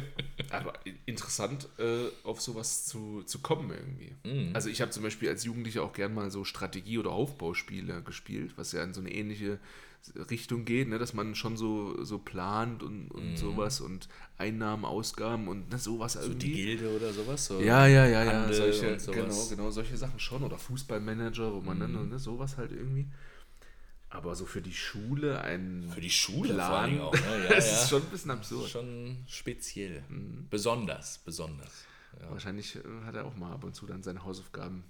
[0.49, 0.73] aber
[1.05, 4.15] interessant, äh, auf sowas zu, zu kommen irgendwie.
[4.23, 4.55] Mhm.
[4.55, 8.53] Also ich habe zum Beispiel als Jugendlicher auch gern mal so Strategie- oder Aufbauspiele gespielt,
[8.57, 9.59] was ja in so eine ähnliche
[10.31, 10.97] Richtung geht, ne?
[10.97, 14.07] dass man schon so, so plant und, und sowas und
[14.37, 16.19] Einnahmen, Ausgaben und ne, sowas Mhm.
[16.21, 16.47] So irgendwie.
[16.47, 17.45] die Gilde oder sowas.
[17.45, 17.61] So.
[17.61, 18.51] Ja, ja, ja, ja.
[18.51, 20.43] Solche, genau, genau, solche Sachen schon.
[20.43, 21.81] Oder Fußballmanager, wo man Mhm.
[21.81, 23.07] dann ne, sowas halt irgendwie.
[24.13, 27.13] Aber so für die Schule ein Für die Schule Plan, vor allen Dingen auch.
[27.13, 27.19] Ne?
[27.49, 27.81] Ja, das ja.
[27.81, 28.69] ist schon ein bisschen absurd.
[28.69, 30.03] schon speziell.
[30.09, 30.47] Mhm.
[30.49, 31.85] Besonders, besonders.
[32.19, 32.29] Ja.
[32.29, 34.83] Wahrscheinlich äh, hat er auch mal ab und zu dann seine Hausaufgaben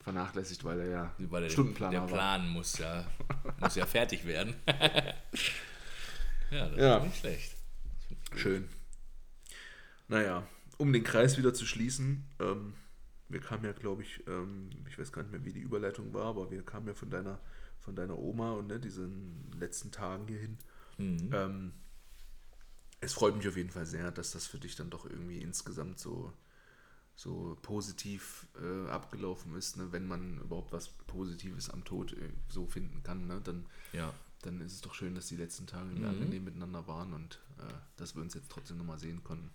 [0.00, 2.08] vernachlässigt, weil er ja Weil der, Stundenplaner der war.
[2.08, 3.06] Plan muss ja,
[3.60, 4.54] muss ja fertig werden.
[6.50, 6.96] ja, das Ja.
[6.98, 7.56] ist nicht schlecht.
[8.36, 8.68] Schön.
[10.08, 10.46] Naja,
[10.78, 12.74] um den Kreis wieder zu schließen, ähm,
[13.28, 16.26] wir kamen ja, glaube ich, ähm, ich weiß gar nicht mehr, wie die Überleitung war,
[16.26, 17.38] aber wir kamen ja von deiner,
[17.80, 20.58] von deiner Oma und ne, diesen letzten Tagen hierhin.
[20.98, 21.28] Mhm.
[21.32, 21.72] Ähm,
[23.00, 25.98] es freut mich auf jeden Fall sehr, dass das für dich dann doch irgendwie insgesamt
[25.98, 26.32] so,
[27.16, 29.92] so positiv äh, abgelaufen ist, ne?
[29.92, 33.40] wenn man überhaupt was Positives am Tod äh, so finden kann, ne?
[33.42, 34.12] dann, Ja.
[34.42, 36.04] dann ist es doch schön, dass die letzten Tage Mhm.
[36.06, 37.62] angenehm miteinander waren und äh,
[37.96, 39.50] dass wir uns jetzt trotzdem nochmal sehen konnten.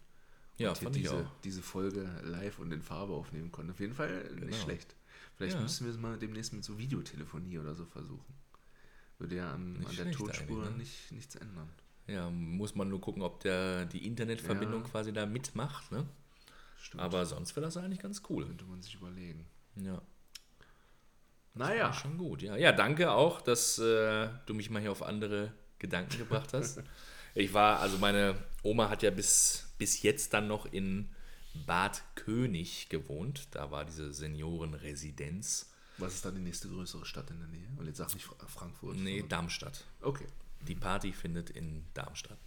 [0.57, 1.31] Ja, und fand ich diese, auch.
[1.43, 3.71] diese Folge live und in Farbe aufnehmen konnten.
[3.71, 4.63] Auf jeden Fall nicht Genau.
[4.63, 4.95] schlecht.
[5.35, 5.61] Vielleicht Ja.
[5.61, 8.33] müssen wir es mal demnächst mit so Videotelefonie oder so versuchen.
[9.17, 10.77] Würde ja an, Nicht an der Tonspur eigentlich, ne?
[10.77, 11.69] nicht, nichts ändern.
[12.07, 14.89] Ja, muss man nur gucken, ob der die Internetverbindung Ja.
[14.89, 15.91] quasi da mitmacht.
[15.91, 16.05] Ne?
[16.77, 17.01] Stimmt.
[17.01, 18.45] Aber sonst wäre das eigentlich ganz cool.
[18.45, 19.45] könnte man sich überlegen.
[19.75, 20.01] Ja.
[21.53, 22.55] Naja, Schon gut, ja.
[22.57, 26.81] Ja, danke auch, dass äh, du mich mal hier auf andere Gedanken gebracht hast.
[27.37, 31.09] Ich war, also meine Oma hat ja bis, bis jetzt dann noch in
[31.65, 33.47] Bad König gewohnt.
[33.51, 35.71] Da war diese Seniorenresidenz.
[35.97, 37.67] Was ist dann die nächste größere Stadt in der Nähe?
[37.77, 38.97] Und jetzt sag nicht Frankfurt.
[38.97, 39.29] Nee, oder?
[39.29, 39.85] Darmstadt.
[40.01, 40.27] Okay.
[40.61, 42.37] Die Party findet in Darmstadt.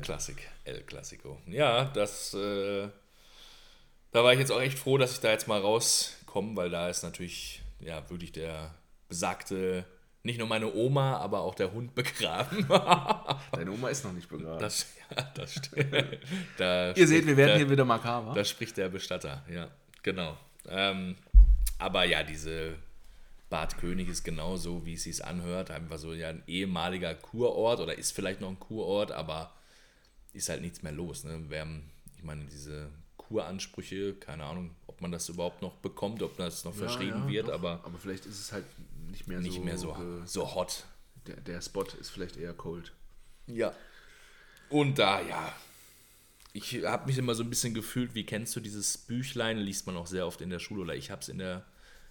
[0.00, 1.40] Klassik, El Classico.
[1.46, 2.88] Ja, das, äh,
[4.10, 6.88] da war ich jetzt auch echt froh, dass ich da jetzt mal rauskomme, weil da
[6.88, 8.74] ist natürlich, ja, wirklich der
[9.08, 9.84] besagte,
[10.26, 12.66] nicht nur meine Oma, aber auch der Hund begraben.
[13.52, 14.58] Deine Oma ist noch nicht begraben.
[14.58, 15.94] Das, ja, das stimmt.
[16.58, 18.34] Da Ihr seht, wir werden der, hier wieder makaber.
[18.34, 19.68] Da spricht der Bestatter, ja,
[20.02, 20.36] genau.
[20.68, 21.16] Ähm,
[21.78, 22.74] aber ja, diese
[23.48, 25.70] Bad König ist genauso, wie es sich anhört.
[25.70, 29.52] Einfach so ja, ein ehemaliger Kurort oder ist vielleicht noch ein Kurort, aber
[30.32, 31.24] ist halt nichts mehr los.
[31.24, 31.48] Ne?
[31.48, 31.66] Wir
[32.16, 36.74] ich meine, diese Kuransprüche, keine Ahnung, ob man das überhaupt noch bekommt, ob das noch
[36.74, 37.80] ja, verschrieben ja, wird, aber.
[37.84, 38.64] Aber vielleicht ist es halt
[39.10, 39.62] nicht mehr nicht so.
[39.62, 40.84] mehr so, äh, so hot.
[41.26, 42.92] Der, der Spot ist vielleicht eher cold.
[43.46, 43.74] Ja.
[44.68, 45.52] Und da, ja.
[46.52, 49.96] Ich habe mich immer so ein bisschen gefühlt, wie kennst du dieses Büchlein, liest man
[49.96, 51.64] auch sehr oft in der Schule, oder ich habe es in der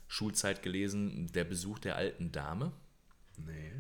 [0.08, 2.72] Schulzeit gelesen, Der Besuch der alten Dame.
[3.38, 3.72] Nee.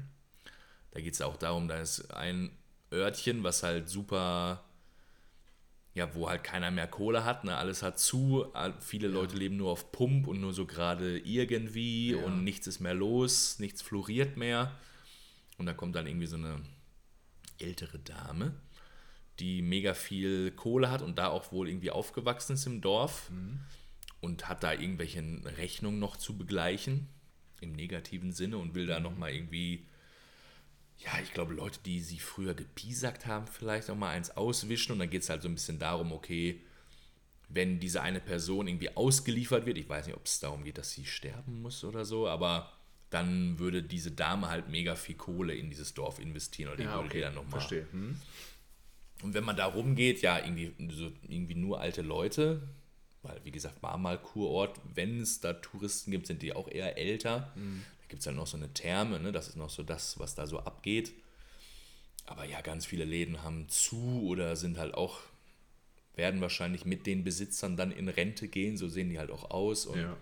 [0.91, 2.51] Da geht es auch darum, da ist ein
[2.91, 4.63] Örtchen, was halt super,
[5.95, 7.55] ja, wo halt keiner mehr Kohle hat, ne?
[7.55, 8.45] alles hat zu,
[8.81, 9.13] viele ja.
[9.13, 12.23] Leute leben nur auf Pump und nur so gerade irgendwie ja.
[12.23, 14.77] und nichts ist mehr los, nichts floriert mehr.
[15.57, 16.61] Und da kommt dann irgendwie so eine
[17.59, 18.53] ältere Dame,
[19.39, 23.61] die mega viel Kohle hat und da auch wohl irgendwie aufgewachsen ist im Dorf mhm.
[24.19, 25.23] und hat da irgendwelche
[25.57, 27.07] Rechnungen noch zu begleichen,
[27.61, 29.03] im negativen Sinne und will da mhm.
[29.03, 29.87] nochmal irgendwie
[30.97, 34.93] ja, ich glaube, Leute, die sie früher gepiesackt haben, vielleicht auch mal eins auswischen.
[34.93, 36.61] Und dann geht es halt so ein bisschen darum, okay,
[37.49, 40.91] wenn diese eine Person irgendwie ausgeliefert wird, ich weiß nicht, ob es darum geht, dass
[40.91, 42.71] sie sterben muss oder so, aber
[43.09, 46.95] dann würde diese Dame halt mega viel Kohle in dieses Dorf investieren oder die ja,
[46.95, 47.21] würde okay.
[47.21, 47.59] dann nochmal.
[47.59, 47.87] Verstehe.
[47.91, 48.19] Hm.
[49.21, 52.67] Und wenn man da rumgeht, ja, irgendwie, so, irgendwie nur alte Leute,
[53.21, 56.97] weil wie gesagt, war mal Kurort, wenn es da Touristen gibt, sind die auch eher
[56.97, 57.53] älter.
[57.55, 59.31] Mhm gibt es halt noch so eine Therme, ne?
[59.31, 61.13] das ist noch so das, was da so abgeht.
[62.25, 65.19] Aber ja, ganz viele Läden haben zu oder sind halt auch,
[66.15, 69.85] werden wahrscheinlich mit den Besitzern dann in Rente gehen, so sehen die halt auch aus
[69.85, 70.17] und ja.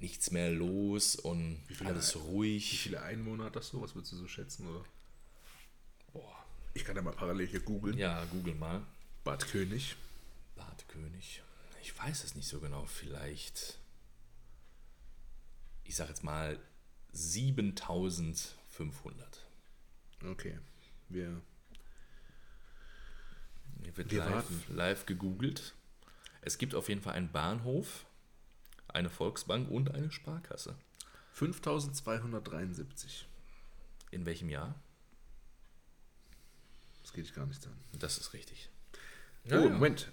[0.00, 2.72] nichts mehr los und alles ruhig.
[2.72, 3.82] Wie viele Einwohner hat das so?
[3.82, 4.68] Was würdest du so schätzen?
[4.68, 4.84] Oder?
[6.12, 6.44] Boah,
[6.74, 7.98] ich kann ja mal parallel hier googeln.
[7.98, 8.82] Ja, google mal.
[9.24, 9.96] Bad König.
[10.54, 11.42] Bad König.
[11.82, 12.84] Ich weiß es nicht so genau.
[12.86, 13.78] Vielleicht,
[15.82, 16.60] ich sag jetzt mal
[17.12, 19.46] 7500.
[20.24, 20.58] Okay.
[21.08, 21.40] Wir,
[23.82, 25.74] Hier wird wir live, live gegoogelt.
[26.40, 28.06] Es gibt auf jeden Fall einen Bahnhof,
[28.88, 30.74] eine Volksbank und eine Sparkasse.
[31.32, 33.28] 5273.
[34.10, 34.74] In welchem Jahr?
[37.02, 37.76] Das geht gar nicht an.
[37.98, 38.70] Das ist richtig.
[39.44, 39.70] Ja, oh, ja.
[39.70, 40.10] Moment.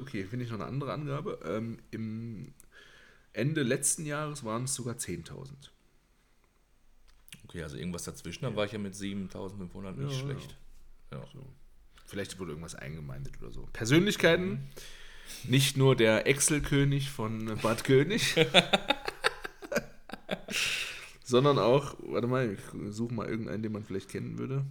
[0.00, 1.40] Okay, finde ich noch eine andere Angabe.
[1.44, 2.54] Ähm, Im
[3.36, 5.50] Ende letzten Jahres waren es sogar 10.000.
[7.44, 10.56] Okay, also irgendwas dazwischen, dann war ich ja mit 7.500 nicht ja, schlecht.
[11.12, 11.24] Ja.
[11.32, 11.46] So.
[12.06, 13.68] Vielleicht wurde irgendwas eingemeindet oder so.
[13.72, 14.50] Persönlichkeiten,
[15.44, 15.50] mhm.
[15.50, 18.34] nicht nur der Excel-König von Bad König,
[21.24, 24.64] sondern auch, warte mal, ich suche mal irgendeinen, den man vielleicht kennen würde.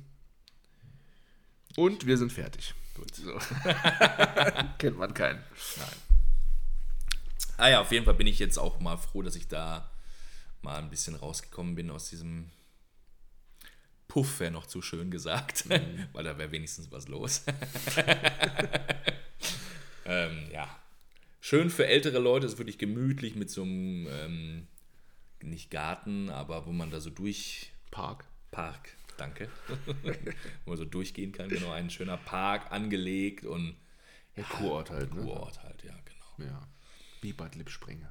[1.76, 2.74] Und wir sind fertig.
[2.96, 3.14] Gut.
[3.14, 3.34] So.
[4.78, 5.44] Kennt man keinen.
[5.78, 6.05] Nein.
[7.58, 9.90] Ah ja, auf jeden Fall bin ich jetzt auch mal froh, dass ich da
[10.62, 12.50] mal ein bisschen rausgekommen bin aus diesem
[14.08, 16.08] Puff, wäre noch zu schön gesagt, mhm.
[16.14, 17.44] weil da wäre wenigstens was los.
[20.06, 20.68] ähm, ja,
[21.40, 24.68] schön für ältere Leute, ist wirklich gemütlich mit so einem, ähm,
[25.42, 27.72] nicht Garten, aber wo man da so durch...
[27.92, 28.26] Park.
[28.52, 29.50] Park, danke.
[30.66, 33.76] wo man so durchgehen kann, genau, ein schöner Park angelegt und...
[34.36, 35.22] Ja, Kurort halt, ne?
[35.22, 36.52] Kurort halt, ja, genau.
[36.52, 36.68] Ja.
[37.26, 38.08] Wie Bad Lippspringe.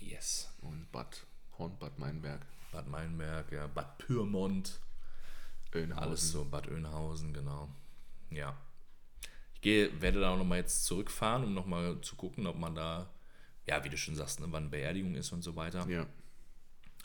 [0.00, 0.52] Yes.
[0.60, 1.24] Und Bad
[1.56, 2.44] Hornbad Meinberg.
[2.72, 4.80] Bad Meinberg, ja, Bad Pyrmont.
[5.72, 6.02] Oeynhausen.
[6.02, 7.68] Alles so, Bad Oeynhausen, genau.
[8.28, 8.56] Ja.
[9.54, 13.08] Ich gehe, werde da auch nochmal jetzt zurückfahren, um nochmal zu gucken, ob man da,
[13.68, 15.88] ja, wie du schon sagst, ne, wann Beerdigung ist und so weiter.
[15.88, 16.04] Ja.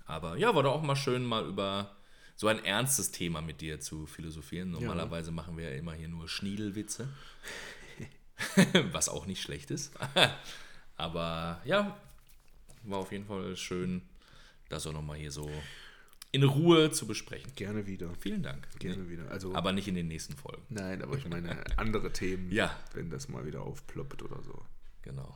[0.07, 1.95] Aber ja, war doch auch mal schön, mal über
[2.36, 4.72] so ein ernstes Thema mit dir zu philosophieren.
[4.72, 5.36] Normalerweise ja.
[5.36, 7.07] machen wir ja immer hier nur Schniedelwitze.
[8.93, 9.93] Was auch nicht schlecht ist.
[11.01, 11.97] Aber ja,
[12.83, 14.03] war auf jeden Fall schön,
[14.69, 15.49] das auch nochmal hier so
[16.31, 17.51] in Ruhe zu besprechen.
[17.55, 18.11] Gerne wieder.
[18.19, 18.67] Vielen Dank.
[18.77, 19.29] Gerne wieder.
[19.31, 20.61] Also, aber nicht in den nächsten Folgen.
[20.69, 22.77] Nein, aber ich meine andere Themen, ja.
[22.93, 24.61] wenn das mal wieder aufploppt oder so.
[25.01, 25.35] Genau.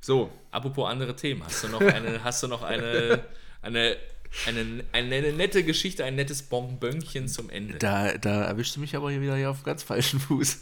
[0.00, 0.32] So.
[0.50, 3.22] Apropos andere Themen, hast du noch eine, hast du noch eine,
[3.60, 3.96] eine
[4.46, 7.78] Eine, eine nette Geschichte, ein nettes Bonbönchen zum Ende.
[7.78, 10.58] Da, da erwischst du mich aber hier wieder hier auf ganz falschen Fuß.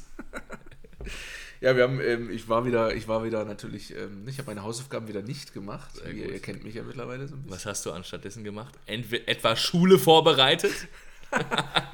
[1.62, 4.64] ja, wir haben, ähm, ich war wieder, ich war wieder natürlich, ähm, ich habe meine
[4.64, 5.90] Hausaufgaben wieder nicht gemacht.
[6.04, 7.56] Ihr, ihr, kennt mich ja mittlerweile so ein bisschen.
[7.56, 8.74] Was hast du anstattdessen gemacht?
[8.86, 10.88] Entweder etwa Schule vorbereitet?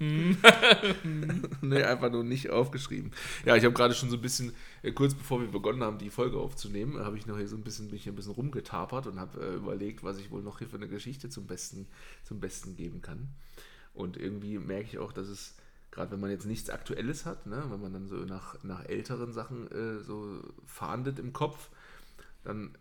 [0.00, 3.12] nee, einfach nur nicht aufgeschrieben.
[3.46, 6.10] Ja, ich habe gerade schon so ein bisschen, äh, kurz bevor wir begonnen haben, die
[6.10, 9.40] Folge aufzunehmen, habe ich noch hier so ein bisschen, mich ein bisschen rumgetapert und habe
[9.40, 11.86] äh, überlegt, was ich wohl noch hier für eine Geschichte zum Besten,
[12.24, 13.28] zum Besten geben kann.
[13.94, 15.54] Und irgendwie merke ich auch, dass es,
[15.98, 19.32] gerade wenn man jetzt nichts Aktuelles hat, ne, wenn man dann so nach, nach älteren
[19.32, 21.70] Sachen äh, so fahndet im Kopf,
[22.44, 22.78] dann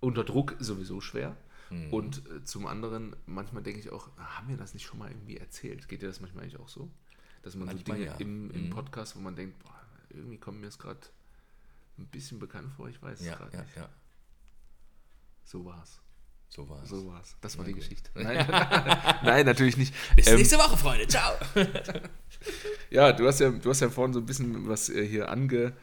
[0.00, 1.34] unter Druck sowieso schwer.
[1.70, 1.92] Mhm.
[1.94, 5.38] Und äh, zum anderen, manchmal denke ich auch, haben wir das nicht schon mal irgendwie
[5.38, 5.88] erzählt?
[5.88, 6.90] Geht dir das manchmal eigentlich auch so?
[7.42, 8.16] Dass man manchmal, so Dinge ja.
[8.18, 8.70] im, im mhm.
[8.70, 9.74] Podcast, wo man denkt, boah,
[10.10, 11.00] irgendwie kommen mir es gerade
[11.96, 13.76] ein bisschen bekannt vor, ich weiß es gerade ja, nicht.
[13.76, 13.88] Ja.
[15.44, 16.02] So war's.
[16.48, 16.88] So war's.
[16.88, 17.36] So war's.
[17.40, 18.10] Das war die Geschichte.
[18.14, 18.46] Nein,
[19.22, 19.94] Nein natürlich nicht.
[20.16, 21.06] Bis ähm, nächste Woche, Freunde.
[21.06, 21.34] Ciao.
[22.90, 25.74] ja, du hast ja, du hast ja vorhin so ein bisschen was äh, hier ange,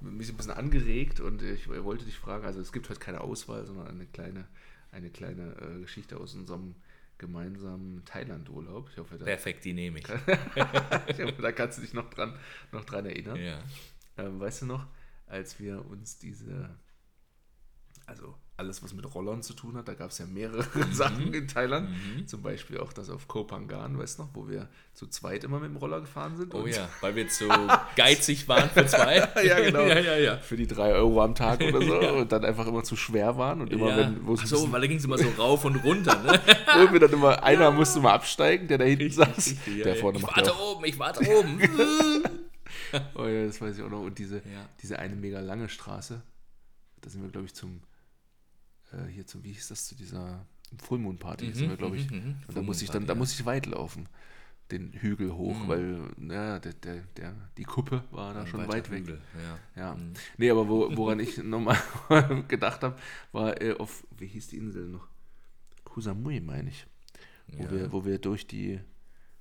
[0.00, 3.64] mich ein bisschen angeregt und ich wollte dich fragen, also es gibt heute keine Auswahl,
[3.66, 4.46] sondern eine kleine
[4.90, 6.76] eine kleine äh, Geschichte aus unserem
[7.18, 8.88] gemeinsamen Thailand-Urlaub.
[8.90, 10.04] Ich hoffe, da, Perfekt, die nehme ich.
[10.04, 12.36] ich hoffe, da kannst du dich noch dran,
[12.72, 13.36] noch dran erinnern.
[13.36, 13.62] Ja.
[14.16, 14.86] Ähm, weißt du noch,
[15.26, 16.76] als wir uns diese,
[18.06, 19.88] also alles, was mit Rollern zu tun hat.
[19.88, 20.92] Da gab es ja mehrere mhm.
[20.92, 21.90] Sachen in Thailand.
[21.90, 22.26] Mhm.
[22.26, 25.70] Zum Beispiel auch das auf Kopangan, weißt du noch, wo wir zu zweit immer mit
[25.70, 26.54] dem Roller gefahren sind.
[26.54, 27.48] Oh ja, weil wir zu
[27.96, 29.16] geizig waren für zwei.
[29.44, 29.80] ja, genau.
[29.80, 30.38] ja, ja, ja.
[30.38, 31.98] Für die drei Euro am Tag oder so.
[32.18, 33.60] Und dann einfach immer zu schwer waren.
[33.60, 34.20] Und immer, wenn.
[34.26, 36.40] Ach so, weil da ging es immer so rauf und runter, ne?
[36.80, 39.46] und wir dann immer, einer musste mal absteigen, der da hinten richtig, saß.
[39.50, 40.76] Richtig, der vorne ich warte auch.
[40.76, 41.60] oben, ich warte oben.
[43.16, 44.02] oh ja, das weiß ich auch noch.
[44.02, 44.42] Und diese,
[44.80, 46.22] diese eine mega lange Straße,
[47.00, 47.80] da sind wir, glaube ich, zum
[48.94, 50.46] äh, hier zu, wie hieß das, zu dieser
[50.82, 52.10] Fullmoon-Party, mhm, sind wir, glaube ich.
[52.10, 52.36] Mhm, mhm.
[52.46, 54.08] und da muss ich dann, da muss ich weit laufen,
[54.70, 55.68] den Hügel hoch, mhm.
[55.68, 55.98] weil
[56.30, 59.02] ja, der, der, der, die Kuppe war da Ein schon weit weg.
[59.02, 59.20] Hügel,
[59.76, 59.82] ja.
[59.82, 59.94] ja.
[59.94, 60.12] Mhm.
[60.38, 61.78] Nee, aber wo, woran ich nochmal
[62.48, 62.96] gedacht habe,
[63.32, 65.06] war äh, auf, wie hieß die Insel noch?
[65.84, 66.86] Kusamui, meine ich.
[67.48, 67.70] Wo, ja.
[67.70, 68.80] wir, wo wir durch die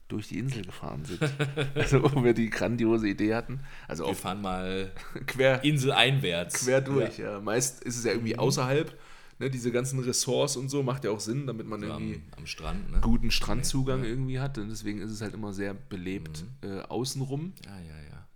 [0.10, 1.22] durch die Insel gefahren sind.
[1.76, 3.62] also wo wir die grandiose Idee hatten.
[3.88, 4.92] Also wir fahren mal
[5.26, 6.66] quer Insel einwärts.
[6.66, 7.34] Quer durch, ja.
[7.34, 7.42] ja.
[7.42, 8.40] Meist ist es ja irgendwie mhm.
[8.40, 8.96] außerhalb
[9.40, 12.40] ne, diese ganzen Ressorts und so macht ja auch Sinn, damit man also irgendwie am,
[12.40, 13.00] am Strand, ne?
[13.02, 14.10] guten Strandzugang ja.
[14.10, 14.58] irgendwie hat.
[14.58, 16.70] Und deswegen ist es halt immer sehr belebt mhm.
[16.70, 17.54] äh, außenrum.
[17.66, 18.28] Ja, ja, ja.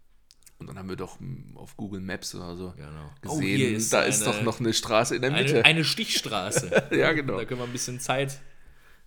[0.59, 1.19] Und dann haben wir doch
[1.55, 3.11] auf Google Maps oder so genau.
[3.21, 5.57] gesehen, oh, ist da eine, ist doch noch eine Straße in der Mitte.
[5.57, 6.89] Eine, eine Stichstraße.
[6.91, 7.37] ja, genau.
[7.37, 8.39] Da können wir ein bisschen Zeit,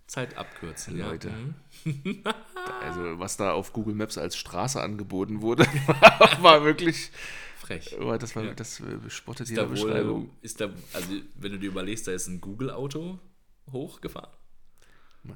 [0.07, 0.97] Zeit abkürzen.
[0.97, 1.29] Leute.
[1.29, 1.93] Ja.
[1.93, 2.23] Mhm.
[2.83, 5.67] also, was da auf Google Maps als Straße angeboten wurde,
[6.41, 7.11] war wirklich
[7.71, 8.01] frech.
[8.01, 8.55] Aber das, war, ja.
[8.55, 10.23] das äh, spottet ist jeder da Beschreibung.
[10.23, 13.19] Wohl, ist da, also wenn du dir überlegst, da ist ein Google-Auto
[13.71, 14.31] hochgefahren.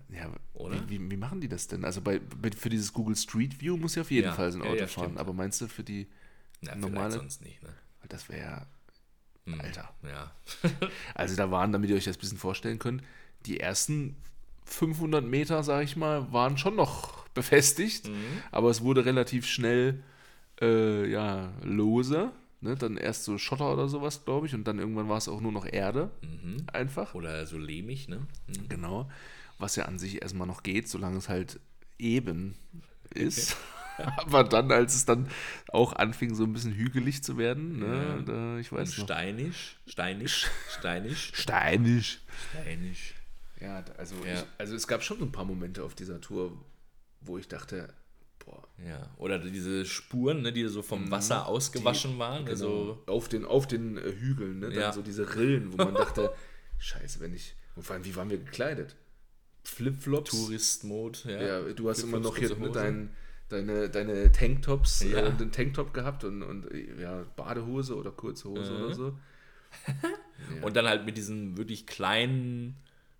[0.08, 0.88] Ja, Oder?
[0.88, 1.84] Wie, wie, wie, machen die das denn?
[1.84, 2.20] Also bei,
[2.56, 4.86] für dieses Google Street View muss ja auf jeden ja, Fall so ein Auto ja,
[4.86, 5.18] fahren.
[5.18, 6.08] Aber meinst du für die
[6.62, 7.12] Na, normale?
[7.12, 7.68] sonst nicht, ne?
[8.08, 8.66] Das wäre ja.
[9.46, 9.94] Hm, Alter.
[10.02, 10.32] Ja.
[11.14, 13.02] also da waren, damit ihr euch das ein bisschen vorstellen könnt,
[13.44, 14.16] die ersten
[14.64, 18.08] 500 Meter, sag ich mal, waren schon noch befestigt.
[18.08, 18.42] Mhm.
[18.52, 20.02] Aber es wurde relativ schnell
[20.60, 22.32] äh, ja, lose.
[22.60, 22.76] Ne?
[22.76, 24.54] Dann erst so Schotter oder sowas, glaube ich.
[24.54, 26.10] Und dann irgendwann war es auch nur noch Erde.
[26.22, 26.58] Mhm.
[26.72, 27.14] Einfach.
[27.14, 28.26] Oder so lehmig, ne?
[28.46, 28.68] Mhm.
[28.68, 29.10] Genau.
[29.58, 31.60] Was ja an sich erstmal noch geht, solange es halt
[31.98, 32.56] eben
[33.14, 33.56] ist.
[34.16, 35.28] Aber dann, als es dann
[35.68, 38.22] auch anfing, so ein bisschen hügelig zu werden, ne, ja.
[38.22, 40.46] da, ich weiß Und steinisch, steinisch,
[40.78, 41.32] steinisch.
[41.34, 42.20] Steinisch.
[42.50, 43.14] Steinisch.
[43.60, 44.34] Ja, also, ja.
[44.34, 46.52] Ich, also es gab schon so ein paar Momente auf dieser Tour,
[47.20, 47.92] wo ich dachte,
[48.44, 48.62] Boah.
[48.86, 51.10] Ja, oder diese Spuren, ne, die so vom mhm.
[51.10, 52.44] Wasser ausgewaschen die, waren.
[52.44, 52.50] Genau.
[52.50, 54.68] Also auf den, auf den äh, Hügeln, ne?
[54.68, 54.92] Dann ja.
[54.92, 56.32] so diese Rillen, wo man dachte,
[56.78, 57.54] scheiße, wenn ich.
[57.76, 58.96] Und vor allem, wie waren wir gekleidet?
[59.62, 60.30] Flipflops.
[60.30, 61.42] Tourist-Mode, ja.
[61.42, 63.10] Ja, du hast immer noch hier mit deinen
[63.48, 65.18] deine, deine Tanktops, ja.
[65.18, 66.66] äh, den Tanktop gehabt und, und
[67.00, 68.84] ja, Badehose oder kurze Hose mhm.
[68.84, 69.18] oder so.
[69.86, 70.62] ja.
[70.62, 72.76] Und dann halt mit diesen wirklich kleinen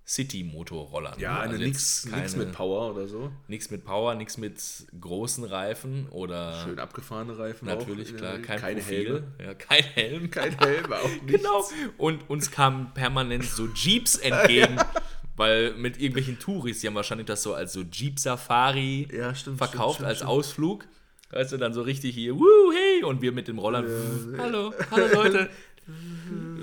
[0.07, 1.19] City-Motorrollern.
[1.19, 3.33] Ja, also nichts mit Power oder so.
[3.49, 4.61] Nichts mit Power, nichts mit
[5.01, 6.63] großen Reifen oder.
[6.63, 7.67] Schön abgefahrene Reifen.
[7.67, 8.39] Natürlich, auch, klar.
[8.39, 9.23] Kein keine Helme.
[9.43, 10.31] Ja, kein Helm.
[10.31, 11.43] Kein Helm, auch nichts.
[11.43, 11.65] Genau.
[11.97, 14.77] Und uns kamen permanent so Jeeps entgegen.
[15.37, 20.09] Weil mit irgendwelchen Touris, die haben wahrscheinlich das so als so Jeep-Safari ja, verkauft, stimmt,
[20.09, 20.31] als stimmt.
[20.31, 20.87] Ausflug.
[21.31, 24.73] Weißt du, dann so richtig hier, wuh, hey, und wir mit dem Rollern, ja, hallo,
[24.93, 25.51] hallo Leute.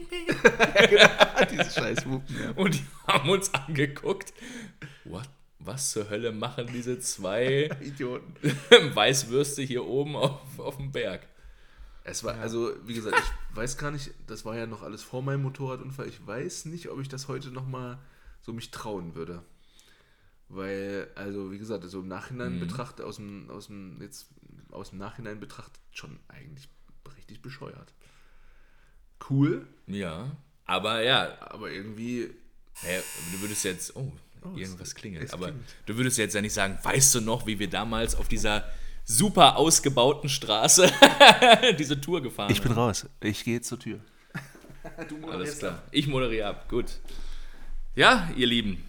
[0.88, 2.36] genau, diese scheiß Wuppen.
[2.40, 2.50] Ja.
[2.52, 4.32] Und die haben uns angeguckt.
[5.04, 5.28] What?
[5.58, 8.34] Was zur Hölle machen diese zwei Idioten?
[8.94, 11.28] Weißwürste hier oben auf, auf dem Berg?
[12.04, 12.40] Es war, ja.
[12.40, 16.08] also, wie gesagt, ich weiß gar nicht, das war ja noch alles vor meinem Motorradunfall.
[16.08, 17.98] Ich weiß nicht, ob ich das heute nochmal
[18.40, 19.44] so mich trauen würde.
[20.48, 22.60] Weil, also wie gesagt, so im Nachhinein mhm.
[22.60, 24.26] betrachtet, aus dem, aus dem, jetzt
[24.70, 26.68] aus dem Nachhinein betrachtet, schon eigentlich
[27.16, 27.94] richtig bescheuert.
[29.28, 29.66] Cool.
[29.86, 30.30] Ja.
[30.66, 31.36] Aber ja.
[31.40, 32.30] Aber irgendwie.
[32.82, 33.00] Ja,
[33.32, 33.96] du würdest jetzt.
[33.96, 34.12] Oh,
[34.44, 35.32] oh irgendwas klingelt.
[35.32, 35.64] Aber klingt.
[35.86, 38.68] du würdest jetzt ja nicht sagen, weißt du noch, wie wir damals auf dieser
[39.04, 40.90] super ausgebauten Straße
[41.78, 42.50] diese Tour gefahren?
[42.50, 43.06] Ich bin raus.
[43.20, 44.00] Ich gehe zur Tür.
[45.30, 45.74] Alles klar.
[45.74, 45.88] Ab.
[45.90, 46.68] Ich moderiere ab.
[46.68, 46.98] Gut.
[47.94, 48.82] Ja, ihr Lieben.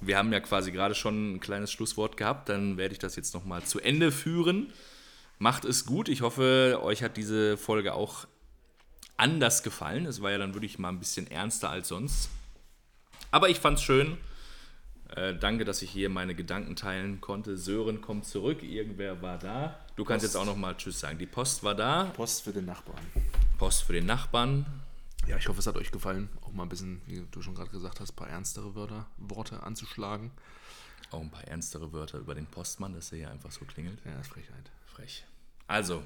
[0.00, 2.48] Wir haben ja quasi gerade schon ein kleines Schlusswort gehabt.
[2.48, 4.72] Dann werde ich das jetzt nochmal zu Ende führen.
[5.38, 6.08] Macht es gut.
[6.08, 8.26] Ich hoffe, euch hat diese Folge auch
[9.16, 10.06] anders gefallen.
[10.06, 12.30] Es war ja dann wirklich mal ein bisschen ernster als sonst.
[13.30, 14.18] Aber ich fand es schön.
[15.14, 17.56] Äh, danke, dass ich hier meine Gedanken teilen konnte.
[17.56, 19.78] Sören kommt zurück, irgendwer war da.
[19.96, 20.34] Du kannst Post.
[20.34, 21.18] jetzt auch noch mal Tschüss sagen.
[21.18, 22.04] Die Post war da.
[22.16, 23.04] Post für den Nachbarn.
[23.58, 24.66] Post für den Nachbarn.
[25.26, 27.70] Ja, ich hoffe, es hat euch gefallen, auch mal ein bisschen, wie du schon gerade
[27.70, 30.30] gesagt hast, ein paar ernstere Wörter, Worte anzuschlagen.
[31.10, 33.98] Auch ein paar ernstere Wörter über den Postmann, dass er hier einfach so klingelt.
[34.04, 34.70] Ja, das ist Frechheit.
[34.84, 35.24] Frech.
[35.66, 36.02] Also,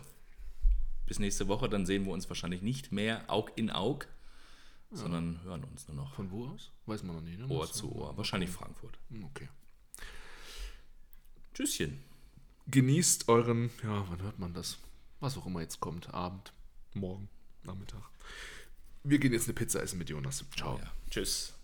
[1.08, 4.06] bis nächste Woche, dann sehen wir uns wahrscheinlich nicht mehr Aug in Aug,
[4.90, 4.98] ja.
[4.98, 6.14] sondern hören uns nur noch.
[6.14, 6.70] Von wo aus?
[6.86, 7.38] Weiß man noch nicht.
[7.38, 7.48] Ne?
[7.48, 8.16] Ohr zu Ohr.
[8.16, 8.98] Wahrscheinlich Frankfurt.
[9.10, 9.48] Hm, okay.
[11.54, 12.04] Tschüsschen.
[12.68, 14.78] Genießt euren, ja, wann hört man das?
[15.20, 16.12] Was auch immer jetzt kommt.
[16.14, 16.52] Abend,
[16.94, 17.28] morgen,
[17.64, 18.02] Nachmittag.
[19.02, 20.44] Wir gehen jetzt eine Pizza essen mit Jonas.
[20.54, 20.76] Ciao.
[20.76, 20.92] Oh ja.
[21.10, 21.54] Tschüss.